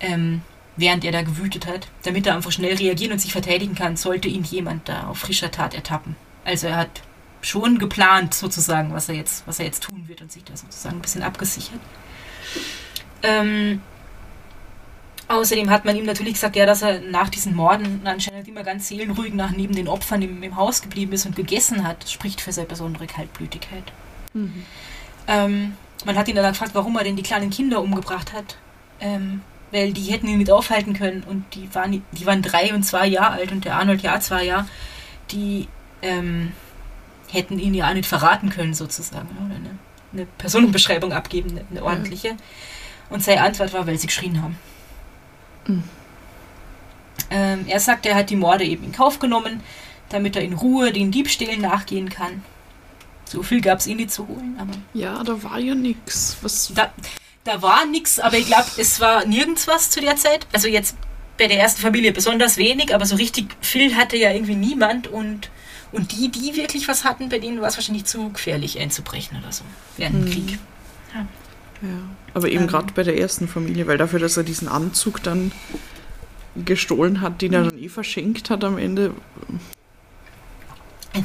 [0.00, 0.42] Ähm,
[0.76, 4.28] während er da gewütet hat, damit er einfach schnell reagieren und sich verteidigen kann, sollte
[4.28, 6.16] ihn jemand da auf frischer Tat ertappen.
[6.44, 7.02] Also er hat
[7.42, 10.96] schon geplant, sozusagen, was er jetzt, was er jetzt tun wird und sich da sozusagen
[10.96, 11.80] ein bisschen abgesichert.
[13.22, 13.80] Ähm,
[15.28, 18.88] außerdem hat man ihm natürlich gesagt, ja, dass er nach diesen Morden anscheinend immer ganz
[18.88, 22.02] seelenruhig nach neben den Opfern im, im Haus geblieben ist und gegessen hat.
[22.02, 23.84] Das spricht für seine besondere Kaltblütigkeit.
[24.34, 24.64] Mhm.
[25.28, 28.56] Ähm, man hat ihn dann gefragt, warum er denn die kleinen Kinder umgebracht hat.
[29.00, 29.40] Ähm,
[29.72, 33.06] weil die hätten ihn nicht aufhalten können und die waren, die waren drei und zwei
[33.06, 34.66] Jahre alt und der Arnold ja zwei Jahre,
[35.30, 35.68] die
[36.02, 36.52] ähm,
[37.28, 39.78] hätten ihn ja auch nicht verraten können sozusagen oder eine,
[40.12, 42.34] eine Personenbeschreibung abgeben, eine, eine ordentliche.
[42.34, 42.38] Mhm.
[43.08, 44.56] Und seine Antwort war, weil sie geschrien haben.
[45.66, 45.84] Mhm.
[47.30, 49.60] Ähm, er sagt, er hat die Morde eben in Kauf genommen,
[50.08, 52.42] damit er in Ruhe den Diebstählen nachgehen kann.
[53.24, 54.56] So viel gab es eh nicht zu holen.
[54.58, 56.36] Aber Ja, da war ja nix.
[56.42, 56.92] Was, da,
[57.46, 60.46] da war nichts, aber ich glaube, es war nirgends was zu der Zeit.
[60.52, 60.96] Also jetzt
[61.38, 65.50] bei der ersten Familie besonders wenig, aber so richtig viel hatte ja irgendwie niemand und,
[65.92, 69.52] und die, die wirklich was hatten, bei denen war es wahrscheinlich zu gefährlich einzubrechen oder
[69.52, 69.64] so
[69.96, 70.58] während dem Krieg.
[71.14, 71.26] ja.
[72.34, 72.68] Aber eben Ähm.
[72.68, 75.52] gerade bei der ersten Familie, weil dafür, dass er diesen Anzug dann
[76.64, 79.12] gestohlen hat, den er dann eh verschenkt hat am Ende.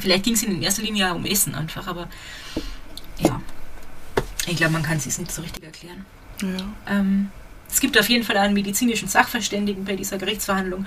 [0.00, 2.08] Vielleicht ging es in erster Linie ja um Essen einfach, aber
[3.18, 3.40] ja.
[4.46, 6.04] Ich glaube, man kann es sich nicht so richtig erklären.
[6.40, 6.94] Ja.
[6.94, 7.30] Ähm,
[7.70, 10.86] es gibt auf jeden Fall einen medizinischen Sachverständigen bei dieser Gerichtsverhandlung.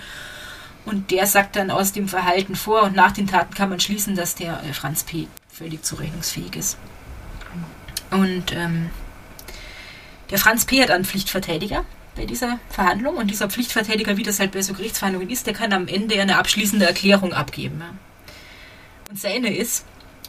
[0.85, 4.15] Und der sagt dann aus dem Verhalten vor und nach den Taten kann man schließen,
[4.15, 5.27] dass der äh, Franz P.
[5.51, 6.77] völlig zurechnungsfähig ist.
[8.11, 8.91] Und ähm,
[10.29, 10.81] der Franz P.
[10.81, 11.85] hat einen Pflichtverteidiger
[12.15, 13.17] bei dieser Verhandlung.
[13.17, 16.37] Und dieser Pflichtverteidiger, wie das halt bei so Gerichtsverhandlungen ist, der kann am Ende eine
[16.37, 17.81] abschließende Erklärung abgeben.
[19.09, 19.85] Und seine ist,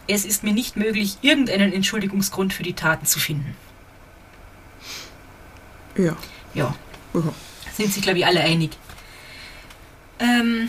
[0.09, 3.57] es ist mir nicht möglich, irgendeinen Entschuldigungsgrund für die Taten zu finden.
[5.97, 6.17] Ja.
[6.55, 6.75] Ja,
[7.15, 7.23] ja.
[7.73, 8.71] sind sich, glaube ich, alle einig.
[10.19, 10.69] Ähm,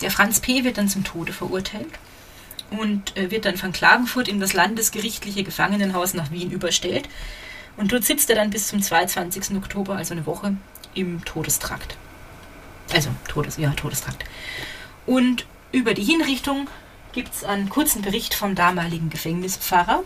[0.00, 0.64] der Franz P.
[0.64, 1.98] wird dann zum Tode verurteilt
[2.70, 7.08] und äh, wird dann von Klagenfurt in das landesgerichtliche Gefangenenhaus nach Wien überstellt.
[7.76, 9.56] Und dort sitzt er dann bis zum 22.
[9.56, 10.56] Oktober, also eine Woche,
[10.94, 11.96] im Todestrakt.
[12.92, 14.24] Also, Todes, ja, Todestrakt.
[15.04, 16.68] Und über die Hinrichtung
[17.16, 20.02] gibt es einen kurzen Bericht vom damaligen Gefängnispfarrer.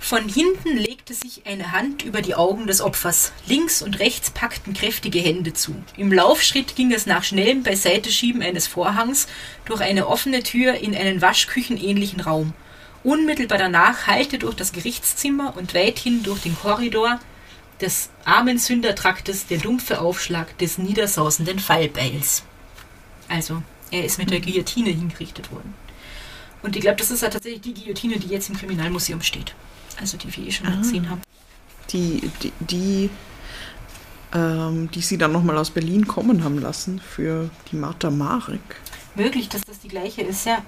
[0.00, 3.30] Von hinten legte sich eine Hand über die Augen des Opfers.
[3.46, 5.72] Links und rechts packten kräftige Hände zu.
[5.96, 9.28] Im Laufschritt ging es nach schnellem Beiseiteschieben eines Vorhangs
[9.66, 12.54] durch eine offene Tür in einen waschküchenähnlichen Raum.
[13.04, 17.20] Unmittelbar danach hallte durch das Gerichtszimmer und weithin durch den Korridor
[17.80, 22.42] des armen Sündertraktes der dumpfe Aufschlag des niedersausenden Fallbeils.
[23.28, 23.62] Also,
[23.92, 25.72] er ist mit der Guillotine hingerichtet worden.
[26.62, 29.54] Und ich glaube, das ist ja tatsächlich die Guillotine, die jetzt im Kriminalmuseum steht.
[30.00, 30.76] Also die wir eh schon Ah.
[30.76, 31.20] gesehen haben.
[31.90, 33.10] Die, die, die,
[34.34, 38.60] ähm, die sie dann nochmal aus Berlin kommen haben lassen für die Martha Marek.
[39.14, 40.62] Möglich, dass das die gleiche ist, ja.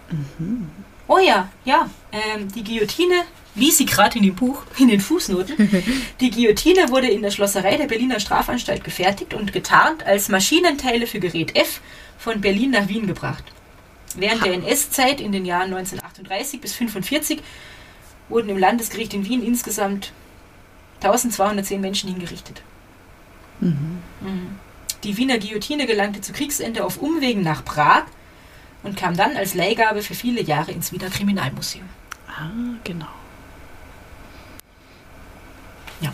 [1.06, 1.88] Oh ja, ja.
[2.12, 3.22] Ähm, die Guillotine,
[3.54, 5.56] wie sie gerade in dem Buch, in den Fußnoten,
[6.20, 11.20] die Guillotine wurde in der Schlosserei der Berliner Strafanstalt gefertigt und getarnt als Maschinenteile für
[11.20, 11.80] Gerät F
[12.18, 13.44] von Berlin nach Wien gebracht.
[14.16, 17.42] Während der NS-Zeit in den Jahren 1938 bis 1945
[18.28, 20.12] wurden im Landesgericht in Wien insgesamt
[20.96, 22.62] 1210 Menschen hingerichtet.
[23.60, 24.00] Mhm.
[25.02, 28.04] Die Wiener Guillotine gelangte zu Kriegsende auf Umwegen nach Prag
[28.82, 31.88] und kam dann als Leihgabe für viele Jahre ins Wiener Kriminalmuseum.
[32.28, 32.50] Ah,
[32.84, 33.08] genau.
[36.00, 36.12] Ja.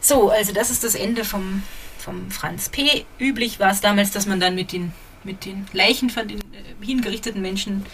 [0.00, 1.62] So, also das ist das Ende vom,
[1.98, 3.04] vom Franz P.
[3.18, 4.92] Üblich war es damals, dass man dann mit den,
[5.24, 7.84] mit den Leichen von den äh, hingerichteten Menschen,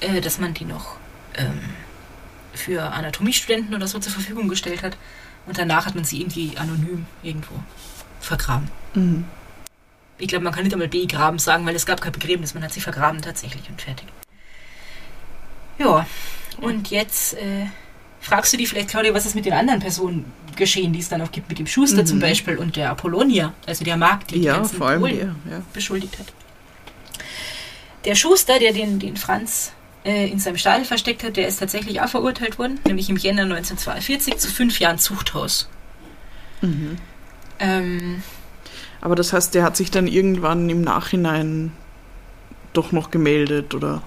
[0.00, 0.96] äh, dass man die noch
[1.36, 1.60] ähm,
[2.54, 4.96] für Anatomiestudenten oder so zur Verfügung gestellt hat.
[5.46, 7.54] Und danach hat man sie irgendwie anonym irgendwo
[8.20, 8.68] vergraben.
[8.94, 9.24] Mhm.
[10.18, 12.52] Ich glaube, man kann nicht einmal begraben sagen, weil es gab kein Begräbnis.
[12.52, 14.06] Man hat sie vergraben tatsächlich und fertig.
[15.78, 16.06] Ja,
[16.60, 17.66] und jetzt äh,
[18.20, 21.22] fragst du dich vielleicht, Claudia, was ist mit den anderen Personen geschehen, die es dann
[21.22, 22.06] auch gibt, mit dem Schuster Mhm.
[22.06, 25.16] zum Beispiel und der Apollonia, also der Magd, die die Ja, ganzen vor allem Polen
[25.46, 25.52] der.
[25.52, 25.62] Ja.
[25.72, 26.26] beschuldigt hat.
[28.04, 29.72] Der Schuster, der den, den Franz
[30.04, 33.42] äh, in seinem Stadel versteckt hat, der ist tatsächlich auch verurteilt worden, nämlich im Jänner
[33.42, 35.68] 1942 zu fünf Jahren Zuchthaus.
[36.62, 36.96] Mhm.
[37.58, 38.22] Ähm,
[39.00, 41.72] Aber das heißt, der hat sich dann irgendwann im Nachhinein
[42.72, 44.02] doch noch gemeldet oder,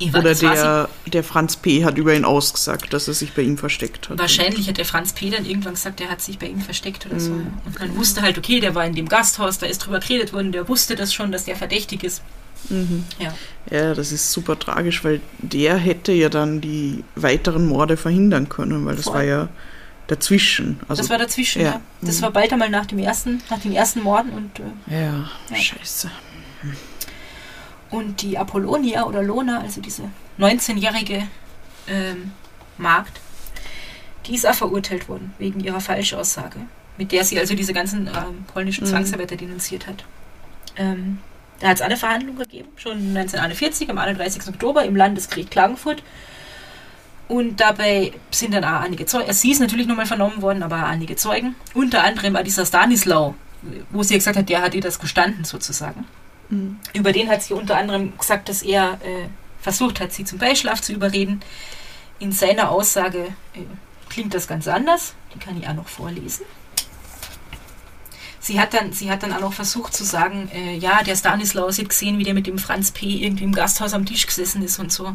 [0.00, 1.84] war- oder der, der Franz P.
[1.84, 4.18] hat über ihn ausgesagt, dass er sich bei ihm versteckt hat.
[4.18, 5.30] Wahrscheinlich hat der Franz P.
[5.30, 7.30] dann irgendwann gesagt, der hat sich bei ihm versteckt oder so.
[7.32, 7.52] Mhm.
[7.64, 10.52] Und man wusste halt, okay, der war in dem Gasthaus, da ist drüber geredet worden,
[10.52, 12.22] der wusste das schon, dass der verdächtig ist.
[12.70, 13.04] Mhm.
[13.18, 13.34] Ja.
[13.70, 18.84] Ja, das ist super tragisch, weil der hätte ja dann die weiteren Morde verhindern können,
[18.86, 19.14] weil das Voll.
[19.14, 19.48] war ja
[20.06, 20.80] dazwischen.
[20.88, 21.72] Also, das war dazwischen, ja.
[21.72, 21.80] ja.
[22.00, 22.22] Das Mhm.
[22.22, 25.56] war bald einmal nach dem ersten, nach den ersten Morden und, äh, ja, Ja.
[25.56, 26.10] scheiße.
[27.90, 30.02] und die Apollonia oder Lona, also diese
[30.38, 31.22] 19-jährige
[31.88, 32.32] ähm,
[32.76, 33.18] Magd,
[34.26, 36.58] die ist auch verurteilt worden wegen ihrer Falschaussage,
[36.98, 38.90] mit der sie also diese ganzen ähm, polnischen Mhm.
[38.90, 40.04] Zwangsarbeiter denunziert hat.
[40.76, 41.18] Ähm,
[41.60, 44.48] da hat es eine Verhandlung gegeben, schon 1941, am 31.
[44.48, 46.02] Oktober im Landesgericht Klagenfurt.
[47.26, 50.88] Und dabei sind dann auch einige Zeugen, sie ist natürlich nochmal vernommen worden, aber auch
[50.88, 53.34] einige Zeugen, unter anderem auch dieser Stanislau,
[53.90, 56.06] wo sie gesagt hat, der hat ihr das gestanden sozusagen.
[56.48, 56.78] Mhm.
[56.94, 59.28] Über den hat sie unter anderem gesagt, dass er äh,
[59.60, 61.40] versucht hat, sie zum Beischlaf zu überreden.
[62.18, 63.60] In seiner Aussage äh,
[64.08, 65.14] klingt das ganz anders.
[65.34, 66.46] Die kann ich auch noch vorlesen.
[68.48, 71.78] Sie hat dann, sie hat dann auch noch versucht zu sagen, äh, ja, der Stanislaus
[71.78, 73.04] hat gesehen, wie der mit dem Franz P.
[73.06, 75.14] irgendwie im Gasthaus am Tisch gesessen ist und so.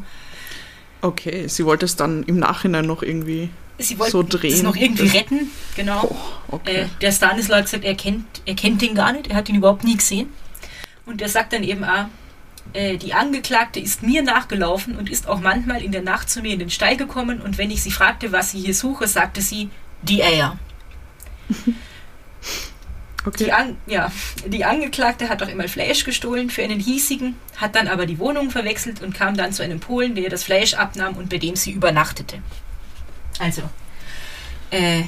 [1.02, 4.54] Okay, sie wollte es dann im Nachhinein noch irgendwie Sie wollte so drehen.
[4.54, 6.04] es noch irgendwie Das- retten, genau.
[6.12, 6.82] Oh, okay.
[6.82, 9.56] Äh, der Stanislaw hat gesagt, er kennt, er kennt ihn gar nicht, er hat ihn
[9.56, 10.30] überhaupt nie gesehen.
[11.08, 12.06] Und er sagt dann eben auch,
[12.74, 16.54] äh, die Angeklagte ist mir nachgelaufen und ist auch manchmal in der Nacht zu mir
[16.54, 19.70] in den Stall gekommen und wenn ich sie fragte, was sie hier suche, sagte sie,
[20.04, 20.56] die Eier.
[23.26, 23.46] okay.
[23.46, 24.12] Die, An ja,
[24.46, 28.52] die Angeklagte hat auch immer Fleisch gestohlen für einen hiesigen, hat dann aber die Wohnung
[28.52, 31.56] verwechselt und kam dann zu einem Polen, der ihr das Fleisch abnahm und bei dem
[31.56, 32.40] sie übernachtete.
[33.40, 33.64] Also,
[34.72, 35.04] äh,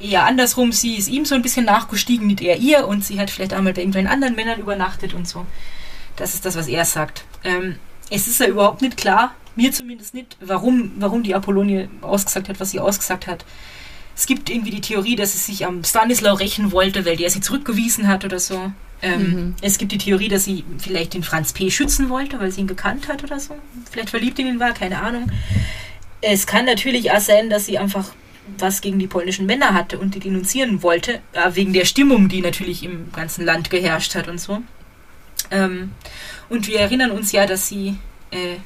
[0.00, 3.30] eher andersrum, sie ist ihm so ein bisschen nachgestiegen, nicht er ihr und sie hat
[3.30, 5.46] vielleicht einmal bei irgendwelchen anderen Männern übernachtet und so.
[6.16, 7.24] Das ist das, was er sagt.
[7.44, 7.76] Ähm,
[8.10, 12.60] es ist ja überhaupt nicht klar, mir zumindest nicht, warum, warum die Apollonie ausgesagt hat,
[12.60, 13.44] was sie ausgesagt hat.
[14.18, 17.40] Es gibt irgendwie die Theorie, dass sie sich am Stanislaw rächen wollte, weil der sie
[17.40, 18.72] zurückgewiesen hat oder so.
[19.00, 21.70] Ähm, Es gibt die Theorie, dass sie vielleicht den Franz P.
[21.70, 23.56] schützen wollte, weil sie ihn gekannt hat oder so.
[23.88, 25.30] Vielleicht verliebt in ihn war, keine Ahnung.
[26.20, 28.10] Es kann natürlich auch sein, dass sie einfach
[28.58, 32.40] was gegen die polnischen Männer hatte und die denunzieren wollte, äh, wegen der Stimmung, die
[32.40, 34.62] natürlich im ganzen Land geherrscht hat und so.
[35.52, 35.92] Ähm,
[36.48, 37.94] und wir erinnern uns ja, dass sie
[38.32, 38.56] äh,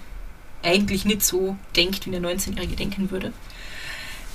[0.66, 3.34] eigentlich nicht so denkt, wie eine 19-Jährige denken würde.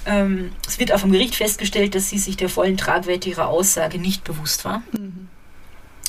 [0.09, 3.99] Ähm, es wird auch vom Gericht festgestellt, dass sie sich der vollen Tragweite ihrer Aussage
[3.99, 4.81] nicht bewusst war.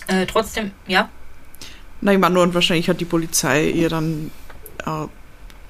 [0.06, 1.10] Äh, trotzdem, ja,
[2.00, 4.30] Na, ich meine, nur und wahrscheinlich hat die Polizei ihr dann
[4.86, 5.06] äh,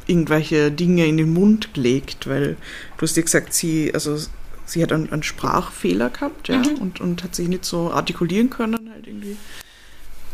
[0.06, 2.56] irgendwelche Dinge in den Mund gelegt, weil
[2.98, 4.16] du hast ja gesagt, sie, also
[4.66, 6.74] sie hat einen, einen Sprachfehler gehabt, ja, Mhm.
[6.80, 9.36] und, und hat sich nicht so artikulieren können halt irgendwie.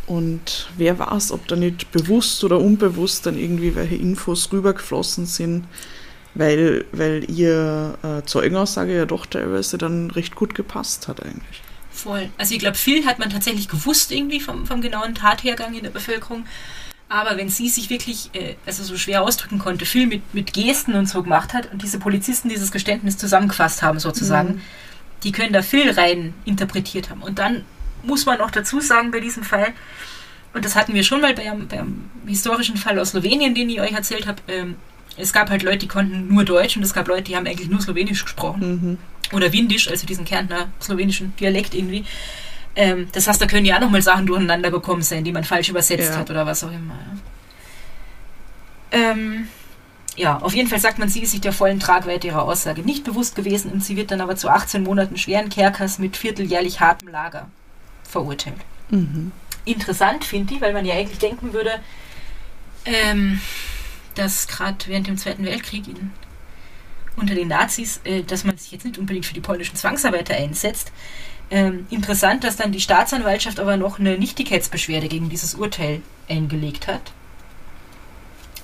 [0.06, 5.64] Und wer weiß, ob da nicht bewusst oder unbewusst dann irgendwie welche Infos rübergeflossen sind,
[6.34, 11.62] weil, weil ihr äh, Zeugenaussage ja doch teilweise dann recht gut gepasst hat eigentlich.
[11.90, 12.28] Voll.
[12.38, 15.90] Also ich glaube, viel hat man tatsächlich gewusst irgendwie vom, vom genauen Tathergang in der
[15.90, 16.44] Bevölkerung.
[17.08, 20.94] Aber wenn sie sich wirklich, äh, also so schwer ausdrücken konnte, viel mit, mit Gesten
[20.94, 24.62] und so gemacht hat und diese Polizisten dieses Geständnis zusammengefasst haben sozusagen,
[25.22, 27.22] die können da viel rein interpretiert haben.
[27.22, 27.64] Und dann
[28.02, 29.72] muss man auch dazu sagen bei diesem Fall,
[30.52, 33.70] und das hatten wir schon mal bei einem, bei einem historischen Fall aus Slowenien, den
[33.70, 34.76] ich euch erzählt habe, ähm,
[35.16, 37.68] es gab halt Leute, die konnten nur Deutsch und es gab Leute, die haben eigentlich
[37.68, 38.98] nur Slowenisch gesprochen
[39.32, 42.04] oder Windisch, also diesen Kärntner slowenischen Dialekt irgendwie.
[42.76, 45.68] Ähm, das heißt, da können ja auch nochmal Sachen durcheinander gekommen sein, die man falsch
[45.68, 46.16] übersetzt Ja.
[46.18, 46.94] hat oder was auch immer.
[48.92, 48.98] Ja.
[49.12, 49.48] Ähm,
[50.16, 53.02] ja, auf jeden Fall sagt man, sie ist sich der vollen Tragweite ihrer Aussage nicht
[53.04, 57.08] bewusst gewesen und sie wird dann aber zu 18 Monaten schweren Kerkers mit vierteljährlich hartem
[57.08, 57.48] Lager
[58.08, 58.54] verurteilt.
[59.64, 61.80] Interessant finde ich, weil man ja eigentlich denken würde,
[62.84, 63.40] ähm,
[64.14, 66.12] dass gerade während dem Zweiten Weltkrieg in,
[67.16, 70.92] unter den Nazis, äh, dass man sich jetzt nicht unbedingt für die polnischen Zwangsarbeiter einsetzt.
[71.50, 77.12] Ähm, interessant, dass dann die Staatsanwaltschaft aber noch eine Nichtigkeitsbeschwerde gegen dieses Urteil eingelegt hat.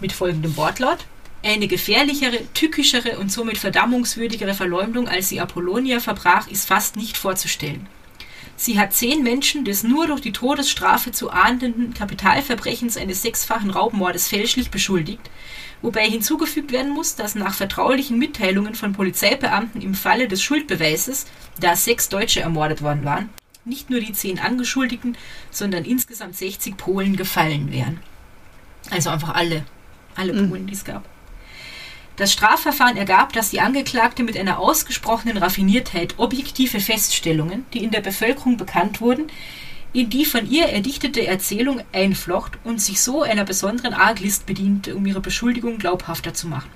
[0.01, 1.05] Mit folgendem Wortlaut.
[1.43, 7.87] Eine gefährlichere, tückischere und somit verdammungswürdigere Verleumdung, als sie Apollonia verbrach, ist fast nicht vorzustellen.
[8.61, 14.29] Sie hat zehn Menschen des nur durch die Todesstrafe zu ahndenden Kapitalverbrechens eines sechsfachen Raubmordes
[14.29, 15.31] fälschlich beschuldigt,
[15.81, 21.25] wobei hinzugefügt werden muss, dass nach vertraulichen Mitteilungen von Polizeibeamten im Falle des Schuldbeweises,
[21.59, 23.31] da sechs Deutsche ermordet worden waren,
[23.65, 25.17] nicht nur die zehn Angeschuldigten,
[25.51, 28.01] sondern insgesamt 60 Polen gefallen wären.
[28.91, 29.65] Also einfach alle,
[30.17, 31.09] alle Polen, die es gab.
[32.17, 38.01] Das Strafverfahren ergab, dass die Angeklagte mit einer ausgesprochenen Raffiniertheit objektive Feststellungen, die in der
[38.01, 39.29] Bevölkerung bekannt wurden,
[39.93, 45.07] in die von ihr erdichtete Erzählung einflocht und sich so einer besonderen Arglist bediente, um
[45.07, 46.71] ihre Beschuldigung glaubhafter zu machen.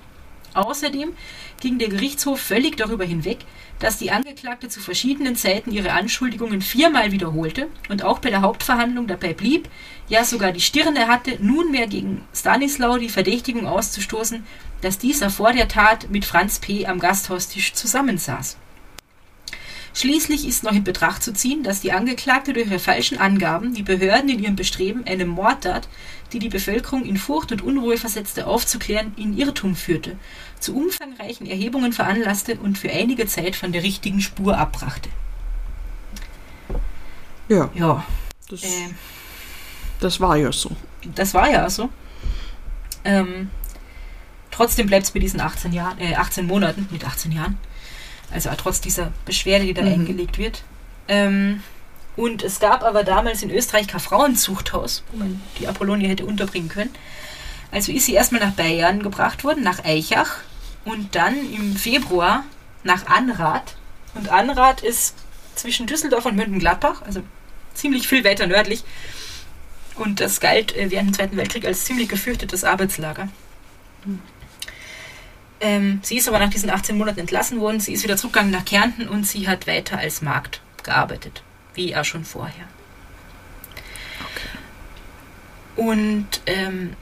[0.55, 1.13] Außerdem
[1.61, 3.39] ging der Gerichtshof völlig darüber hinweg,
[3.81, 9.09] dass die Angeklagte zu verschiedenen Zeiten ihre Anschuldigungen viermal wiederholte und auch bei der Hauptverhandlung
[9.09, 9.69] dabei blieb,
[10.09, 14.45] ja sogar die Stirne hatte, nunmehr gegen Stanislau die Verdächtigung auszustoßen,
[14.85, 16.87] dass dieser vor der Tat mit Franz P.
[16.87, 18.59] am Gasthaustisch zusammensaß.
[19.95, 23.85] Schließlich ist noch in Betracht zu ziehen, dass die Angeklagte durch ihre falschen Angaben die
[23.85, 25.89] Behörden in ihrem Bestreben, eine Mordtat,
[26.33, 30.19] die die Bevölkerung in Furcht und Unruhe versetzte, aufzuklären, in Irrtum führte,
[30.59, 35.09] zu umfangreichen Erhebungen veranlasste und für einige Zeit von der richtigen Spur abbrachte.
[37.49, 38.05] Ja, Ja,
[38.51, 38.89] das, äh,
[40.01, 40.73] das war ja so.
[41.15, 41.89] das war ja so.
[43.05, 43.51] Ähm,
[44.55, 47.59] trotzdem bleibt es bei diesen 18 Jahren, äh, 18 Monaten, mit 18 Jahren.
[48.33, 49.93] Also trotz dieser Beschwerde, die da Mhm.
[49.93, 50.63] eingelegt wird.
[51.09, 51.63] Ähm,
[52.17, 56.69] und es gab aber damals in Österreich kein Frauenzuchthaus, wo man die Apollonie hätte unterbringen
[56.69, 56.91] können.
[57.73, 60.37] Also ist sie erstmal nach Bayern gebracht worden, nach Eichach
[60.85, 62.45] und dann im Februar
[62.85, 63.77] nach Anrath.
[64.15, 65.17] Und Anrath ist
[65.57, 67.23] zwischen Düsseldorf und Mönchengladbach, also
[67.75, 68.85] ziemlich viel weiter nördlich.
[69.97, 73.29] Und das galt äh, während dem Zweiten Weltkrieg als ziemlich gefürchtetes Arbeitslager.
[75.65, 77.81] Ähm, sie ist aber nach diesen 18 Monaten entlassen worden.
[77.81, 81.43] Sie ist wieder zurückgegangen nach Kärnten und sie hat weiter als Magd gearbeitet,
[81.73, 82.67] wie auch schon vorher.
[85.75, 86.93] Und ähm,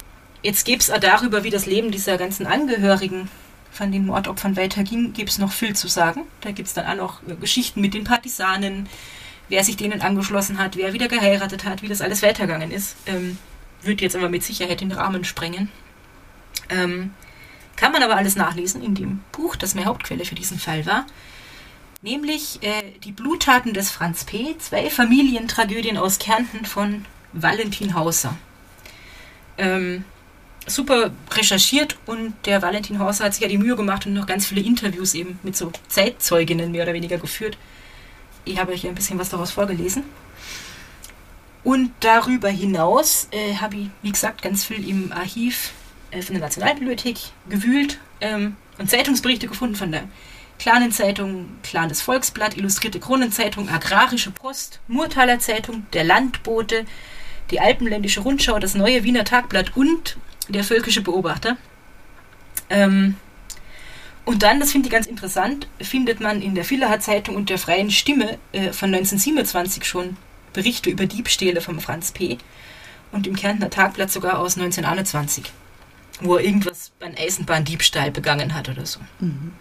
[0.45, 3.29] jetzt gibt es auch darüber, wie das Leben dieser ganzen Angehörigen
[3.73, 6.23] von den Mordopfern weiterging, gibt es noch viel zu sagen.
[6.43, 8.89] Da gibt es dann auch noch Geschichten mit den Partisanen,
[9.49, 12.95] wer sich denen angeschlossen hat, wer wieder geheiratet hat, wie das alles weitergegangen ist.
[13.07, 13.39] Ähm,
[13.83, 15.69] wird jetzt aber mit Sicherheit den Rahmen sprengen.
[16.69, 17.11] Ähm,
[17.83, 21.05] kann man aber alles nachlesen in dem Buch, das meine Hauptquelle für diesen Fall war.
[22.01, 28.37] Nämlich äh, die Bluttaten des Franz P., zwei Familientragödien aus Kärnten von Valentin Hauser.
[29.59, 30.05] Ähm,
[30.65, 34.47] super recherchiert und der Valentin Hauser hat sich ja die Mühe gemacht und noch ganz
[34.47, 37.59] viele Interviews eben mit so Zeitzeuginnen mehr oder weniger geführt.
[38.45, 40.05] Ich habe euch ein bisschen was daraus vorgelesen.
[41.65, 45.73] Und darüber hinaus äh, habe ich, wie gesagt, ganz viel im Archiv
[46.21, 47.17] von der Nationalbibliothek
[47.49, 50.05] gewühlt ähm, und Zeitungsberichte gefunden von der
[50.59, 56.85] Clanenzeitung, Clan des Volksblatt, Illustrierte Kronenzeitung, Agrarische Post, Murtaler Zeitung, der Landbote,
[57.51, 61.57] die Alpenländische Rundschau, das Neue Wiener Tagblatt und der Völkische Beobachter.
[62.71, 63.17] Ähm,
[64.25, 67.59] und dann, das finde ich ganz interessant, findet man in der Villacher Zeitung und der
[67.59, 70.17] Freien Stimme äh, von 1927 schon
[70.53, 72.39] Berichte über Diebstähle vom Franz P.
[73.11, 75.53] Und im Kärntner Tagblatt sogar aus 1921,
[76.21, 79.01] wo er irgendwas beim Eisenbahndiebstahl begangen hat oder so.
[79.21, 79.53] Mhm.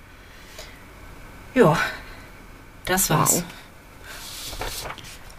[1.53, 1.77] Ja,
[2.85, 3.43] das war's.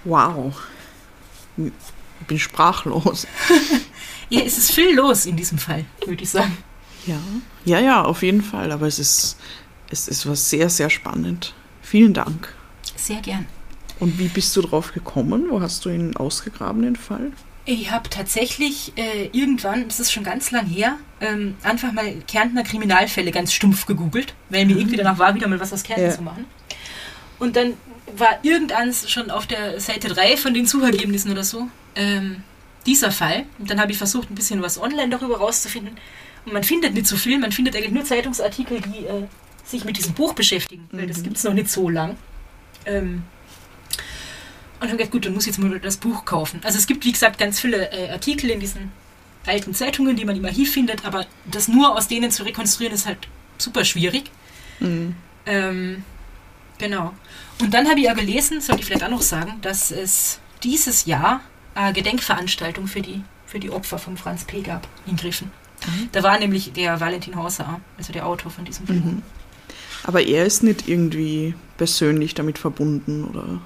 [0.05, 0.55] Wow.
[1.57, 1.73] wow.
[2.21, 3.27] Ich bin sprachlos.
[4.31, 6.57] ja, es ist viel los in diesem Fall, würde ich sagen.
[7.07, 7.19] Ja,
[7.65, 8.71] ja, ja, auf jeden Fall.
[8.73, 9.37] Aber es ist,
[9.91, 11.55] es ist was sehr, sehr spannend.
[11.83, 12.55] Vielen Dank.
[12.97, 13.47] Sehr gern.
[13.99, 15.47] Und wie bist du drauf gekommen?
[15.51, 17.33] Wo hast du ihn ausgegraben, den Fall?
[17.65, 22.65] Ich habe tatsächlich äh, irgendwann, das ist schon ganz lang her, ähm, einfach mal Kärntner
[22.65, 24.81] Kriminalfälle ganz stumpf gegoogelt, weil mir mhm.
[24.81, 26.11] irgendwie danach war, wieder mal was aus Kärnten ja.
[26.11, 26.45] zu machen.
[27.39, 27.75] Und dann
[28.17, 32.43] war irgendeins schon auf der Seite 3 von den Suchergebnissen oder so ähm,
[32.85, 33.47] dieser Fall.
[33.59, 35.97] Und dann habe ich versucht, ein bisschen was online darüber rauszufinden.
[36.45, 39.27] Und man findet nicht so viel, man findet eigentlich nur Zeitungsartikel, die äh,
[39.65, 41.09] sich mit diesem Buch beschäftigen, weil mhm.
[41.09, 42.17] das gibt es noch nicht so lang.
[42.87, 43.23] Ähm,
[44.83, 46.61] und habe gedacht, gut, dann muss ich jetzt mal das Buch kaufen.
[46.65, 48.93] Also es gibt, wie gesagt, ganz viele äh, Artikel in diesen
[49.47, 53.07] alten Zeitungen, die man im Archiv findet, aber das nur aus denen zu rekonstruieren, ist
[53.07, 53.29] halt
[53.59, 54.31] super schwierig.
[54.81, 55.15] Mhm.
[55.47, 56.05] Ähm,
[56.79, 57.15] genau.
[57.61, 61.07] Und dann habe ich ja gelesen, sollte ich vielleicht auch noch sagen, dass es dieses
[61.07, 61.41] Jahr
[61.75, 64.63] eine Gedenkveranstaltung für die, für die Opfer von Franz P.
[64.63, 65.51] gab in Griffen.
[65.87, 66.09] Mhm.
[66.13, 68.95] Da war nämlich der Valentin Hauser, also der Autor von diesem Buch.
[68.95, 69.23] Mhm.
[70.05, 73.61] Aber er ist nicht irgendwie persönlich damit verbunden, oder?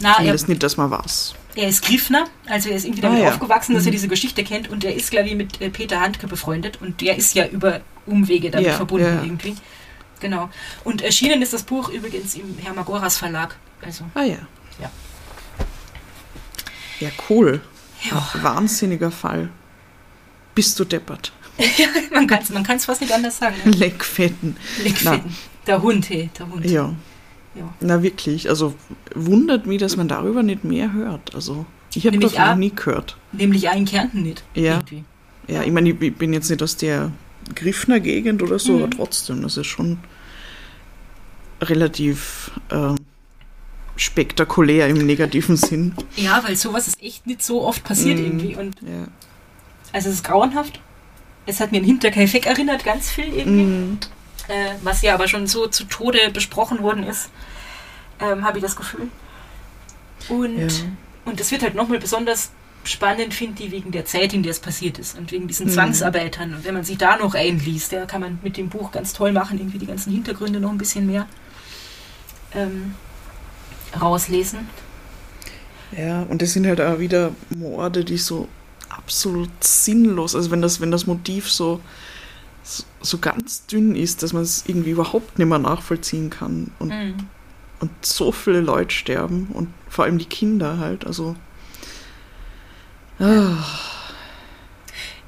[0.00, 1.34] Na, Zumindest er, nicht, dass man was.
[1.56, 3.28] Er ist Griffner, also er ist irgendwie damit ah, ja.
[3.30, 3.88] aufgewachsen, dass mhm.
[3.88, 7.00] er diese Geschichte kennt und er ist, glaube ich, mit äh, Peter Handke befreundet und
[7.00, 9.22] der ist ja über Umwege damit ja, verbunden ja.
[9.22, 9.54] irgendwie.
[10.20, 10.50] Genau.
[10.82, 13.56] Und erschienen ist das Buch übrigens im Hermagoras Verlag.
[13.82, 14.38] Also, ah ja.
[14.80, 14.90] Ja,
[17.00, 17.60] ja cool.
[18.10, 18.26] Ja.
[18.42, 19.50] Wahnsinniger Fall.
[20.54, 21.32] Bist du deppert?
[21.58, 23.56] ja, man kann es man fast nicht anders sagen.
[23.64, 23.70] Ne?
[23.72, 24.56] Leckfetten.
[24.82, 25.36] Leckfetten.
[25.66, 26.64] Der Hund, hey, der Hund.
[26.66, 26.94] Ja.
[27.54, 27.72] Ja.
[27.80, 28.74] Na wirklich, also
[29.14, 31.34] wundert mich, dass man darüber nicht mehr hört.
[31.34, 33.16] Also ich habe davon noch nie gehört.
[33.32, 34.42] Nämlich auch in Kärnten nicht.
[34.54, 34.74] Ja.
[34.74, 35.04] Irgendwie.
[35.46, 37.12] Ja, ich meine, ich bin jetzt nicht aus der
[37.54, 38.82] Griffner Gegend oder so, mhm.
[38.82, 39.98] aber trotzdem, das ist schon
[41.60, 42.94] relativ äh,
[43.96, 45.94] spektakulär im negativen Sinn.
[46.16, 48.24] Ja, weil sowas ist echt nicht so oft passiert mhm.
[48.24, 48.56] irgendwie.
[48.56, 49.06] Und ja.
[49.92, 50.80] Also es ist grauenhaft.
[51.46, 53.64] Es hat mir an Hinterkaifeck erinnert, ganz viel irgendwie.
[53.64, 53.98] Mhm
[54.48, 57.30] äh, was ja aber schon so zu Tode besprochen worden ist,
[58.20, 59.08] ähm, habe ich das Gefühl.
[60.28, 60.84] Und, ja.
[61.24, 62.50] und das wird halt nochmal besonders
[62.84, 65.72] spannend, finde ich, wegen der Zeit, in der es passiert ist und wegen diesen mhm.
[65.72, 66.54] Zwangsarbeitern.
[66.54, 69.32] Und wenn man sich da noch einliest, da kann man mit dem Buch ganz toll
[69.32, 71.26] machen, irgendwie die ganzen Hintergründe noch ein bisschen mehr
[72.54, 72.94] ähm,
[74.00, 74.68] rauslesen.
[75.96, 78.48] Ja, und das sind halt auch wieder Morde, die so
[78.88, 81.80] absolut sinnlos, also wenn das, wenn das Motiv so
[83.00, 86.70] so ganz dünn ist, dass man es irgendwie überhaupt nicht mehr nachvollziehen kann.
[86.78, 87.14] Und, mhm.
[87.80, 91.06] und so viele Leute sterben und vor allem die Kinder halt.
[91.06, 91.36] Also.
[93.18, 93.56] Ah.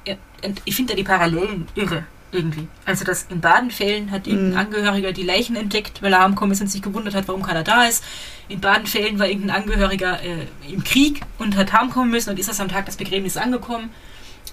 [0.05, 2.67] Ja, und ich finde da die Parallelen irre irgendwie.
[2.85, 4.57] Also dass in Badenfällen hat irgendein mhm.
[4.57, 8.03] Angehöriger die Leichen entdeckt, weil er ist und sich gewundert hat, warum keiner da ist.
[8.49, 12.61] In Badenfällen war irgendein Angehöriger äh, im Krieg und hat heimkommen müssen und ist erst
[12.61, 13.89] am Tag des Begräbnisses angekommen.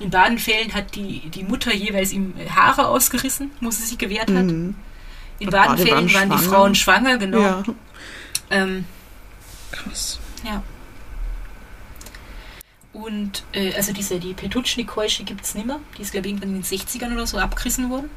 [0.01, 4.29] In beiden Fällen hat die, die Mutter jeweils ihm Haare ausgerissen, wo sie sich gewehrt
[4.31, 4.45] hat.
[4.45, 4.75] Mhm.
[5.39, 7.41] In beiden Fällen waren, waren die Frauen schwanger, genau.
[7.41, 7.63] Ja.
[8.51, 8.85] Ähm,
[9.71, 10.19] Krass.
[10.45, 10.63] Ja.
[12.93, 15.81] Und äh, also diese, die Petutschnik-Keusche gibt es nicht mehr.
[15.99, 18.09] Die ist, glaube ich, irgendwann in den 60ern oder so abgerissen worden.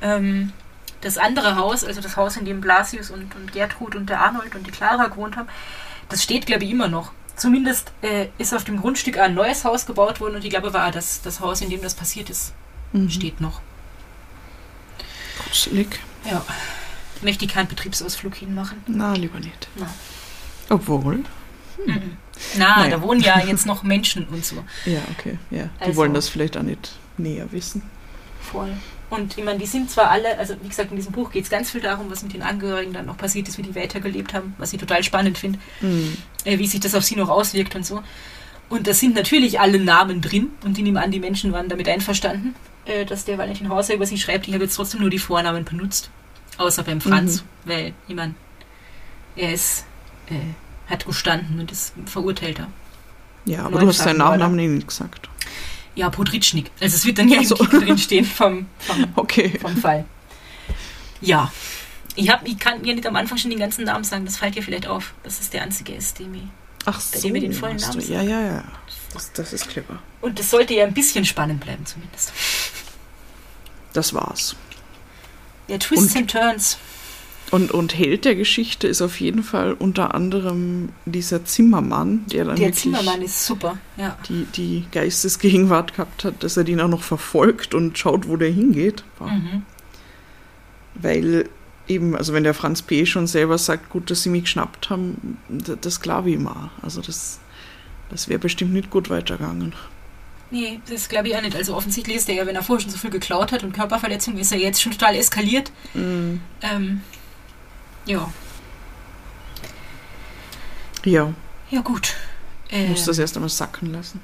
[0.00, 0.52] Ähm,
[1.00, 4.54] das andere Haus, also das Haus, in dem Blasius und, und Gertrud und der Arnold
[4.54, 5.48] und die Clara gewohnt haben,
[6.08, 7.12] das steht, glaube ich, immer noch.
[7.40, 10.90] Zumindest äh, ist auf dem Grundstück ein neues Haus gebaut worden und ich glaube, war
[10.90, 12.52] das, das Haus, in dem das passiert ist,
[12.92, 13.08] Mhm.
[13.08, 13.62] steht noch.
[15.42, 15.98] Gruselig.
[16.30, 16.44] Ja.
[17.22, 18.82] Möchte ich keinen Betriebsausflug hinmachen.
[18.86, 19.68] Na, lieber nicht.
[19.76, 19.86] Na.
[20.68, 21.24] Obwohl.
[21.86, 22.16] Mhm.
[22.58, 22.90] Na, Naja.
[22.96, 24.62] da wohnen ja jetzt noch Menschen und so.
[24.84, 25.38] Ja, okay.
[25.50, 25.70] Ja.
[25.80, 27.82] Die Also- wollen das vielleicht auch nicht näher wissen.
[28.40, 28.76] Voll.
[29.10, 31.50] Und ich meine, die sind zwar alle, also wie gesagt, in diesem Buch geht es
[31.50, 34.54] ganz viel darum, was mit den Angehörigen dann noch passiert ist, wie die weitergelebt haben,
[34.56, 36.16] was ich total spannend finde, Mhm.
[36.44, 38.02] äh, wie sich das auf sie noch auswirkt und so.
[38.68, 41.88] Und da sind natürlich alle Namen drin und ich nehme an, die Menschen waren damit
[41.88, 42.54] einverstanden,
[42.84, 44.46] äh, dass der Valentin Hauser über sie schreibt.
[44.46, 46.08] Ich habe jetzt trotzdem nur die Vornamen benutzt,
[46.56, 48.34] außer beim Franz, weil, ich meine,
[49.34, 49.84] er ist,
[50.28, 50.34] äh,
[50.88, 52.68] hat gestanden und ist verurteilter.
[53.44, 55.28] Ja, aber du hast seinen Nachnamen nicht gesagt.
[56.00, 56.70] Ja, Podritschnik.
[56.80, 57.54] Also es wird dann ja so.
[57.56, 59.58] Titel drin stehen vom, vom Okay.
[59.60, 60.06] vom Fall.
[61.20, 61.52] Ja.
[62.16, 64.54] Ich, hab, ich kann mir nicht am Anfang schon den ganzen Namen sagen, das fällt
[64.54, 66.42] dir vielleicht auf, dass es der einzige ist, dem ich.
[66.86, 67.28] Ach Bei so.
[67.28, 68.64] dem wir den vollen Namen du, ja, ja, ja.
[69.12, 69.98] Das, das ist clever.
[70.22, 72.32] Und das sollte ja ein bisschen spannend bleiben, zumindest.
[73.92, 74.56] Das war's.
[75.68, 76.78] Ja, Twists Und- and Turns.
[77.50, 82.56] Und, und Held der Geschichte ist auf jeden Fall unter anderem dieser Zimmermann, der dann
[82.56, 83.76] Der Zimmermann ist super.
[83.96, 84.16] Ja.
[84.28, 88.50] die, die Geistesgegenwart gehabt hat, dass er den auch noch verfolgt und schaut, wo der
[88.50, 89.02] hingeht.
[89.18, 89.62] Mhm.
[90.94, 91.48] Weil
[91.88, 93.04] eben, also wenn der Franz P.
[93.04, 96.70] schon selber sagt, gut, dass sie mich geschnappt haben, das glaube ich mal.
[96.82, 97.40] Also das,
[98.10, 99.74] das wäre bestimmt nicht gut weitergegangen.
[100.52, 101.54] Nee, das glaube ich auch nicht.
[101.56, 104.36] Also offensichtlich ist er ja, wenn er vorher schon so viel geklaut hat und Körperverletzung,
[104.36, 105.70] ist er jetzt schon total eskaliert.
[105.94, 107.00] Mm, Ähm,
[108.10, 108.30] ja.
[111.04, 111.32] ja,
[111.70, 112.14] Ja, gut.
[112.68, 114.20] ich Ähm, muss das erst einmal sacken lassen.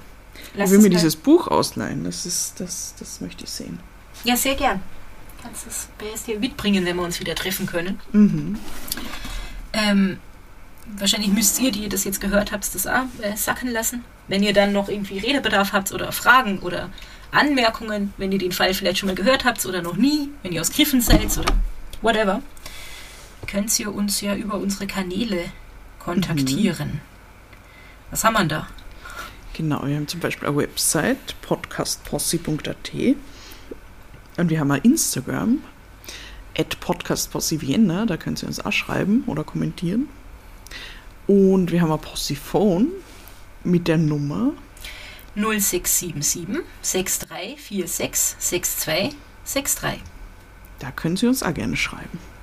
[0.55, 2.05] lass ich will mir mal- dieses Buch ausleihen.
[2.05, 3.79] Das ist, das, das möchte ich sehen.
[4.25, 4.81] Ja, sehr gern.
[5.43, 8.01] Kannst es dir mitbringen, wenn wir uns wieder treffen können.
[8.13, 8.59] Mhm.
[9.73, 10.19] Ähm,
[10.99, 14.05] wahrscheinlich müsst ihr, die ihr das jetzt gehört habt, das auch äh, sacken lassen.
[14.29, 16.91] Wenn ihr dann noch irgendwie Redebedarf habt oder Fragen oder
[17.31, 20.61] Anmerkungen, wenn ihr den Fall vielleicht schon mal gehört habt oder noch nie, wenn ihr
[20.61, 21.53] aus Griffen seid oder
[22.03, 22.43] whatever,
[23.47, 25.51] könnt ihr uns ja über unsere Kanäle
[25.99, 27.01] kontaktieren.
[28.11, 28.69] Was haben wir da?
[29.55, 32.93] Genau, wir haben zum Beispiel eine Website, podcastposse.at.
[34.37, 35.59] Und wir haben ein Instagram,
[36.59, 40.09] at podcastposse da könnt ihr uns auch schreiben oder kommentieren.
[41.27, 42.89] Und wir haben ein Possiphone
[43.65, 44.53] mit der Nummer
[45.35, 50.03] 0677 6346 6263.
[50.79, 52.36] Da können Sie uns auch gerne schreiben.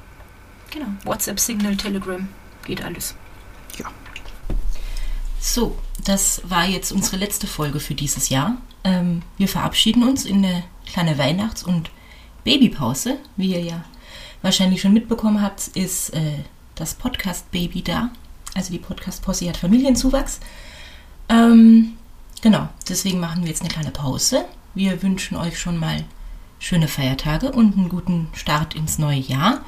[0.73, 0.87] Genau.
[1.03, 2.27] WhatsApp, Signal, Telegram,
[2.65, 3.13] geht alles.
[3.77, 3.85] Ja.
[5.39, 8.57] So, das war jetzt unsere letzte Folge für dieses Jahr.
[8.83, 11.91] Ähm, wir verabschieden uns in eine kleine Weihnachts- und
[12.43, 13.17] Babypause.
[13.37, 13.83] Wie ihr ja
[14.41, 16.39] wahrscheinlich schon mitbekommen habt, ist äh,
[16.73, 18.09] das Podcast-Baby da.
[18.55, 20.39] Also die Podcast-Posse hat Familienzuwachs.
[21.29, 21.93] Ähm,
[22.41, 24.45] genau, deswegen machen wir jetzt eine kleine Pause.
[24.73, 26.03] Wir wünschen euch schon mal
[26.57, 29.61] schöne Feiertage und einen guten Start ins neue Jahr.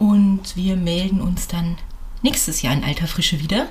[0.00, 1.76] Und wir melden uns dann
[2.22, 3.68] nächstes Jahr in alter Frische wieder.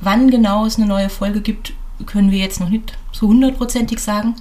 [0.00, 1.72] Wann genau es eine neue Folge gibt,
[2.04, 4.36] können wir jetzt noch nicht so hundertprozentig sagen.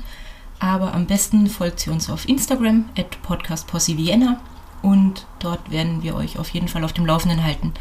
[0.60, 4.42] Aber am besten folgt ihr uns auf Instagram at podcastpossevienna
[4.82, 7.74] und dort werden wir euch auf jeden Fall auf dem Laufenden halten,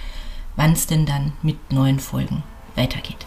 [0.56, 2.42] wann es denn dann mit neuen Folgen
[2.76, 3.26] weitergeht.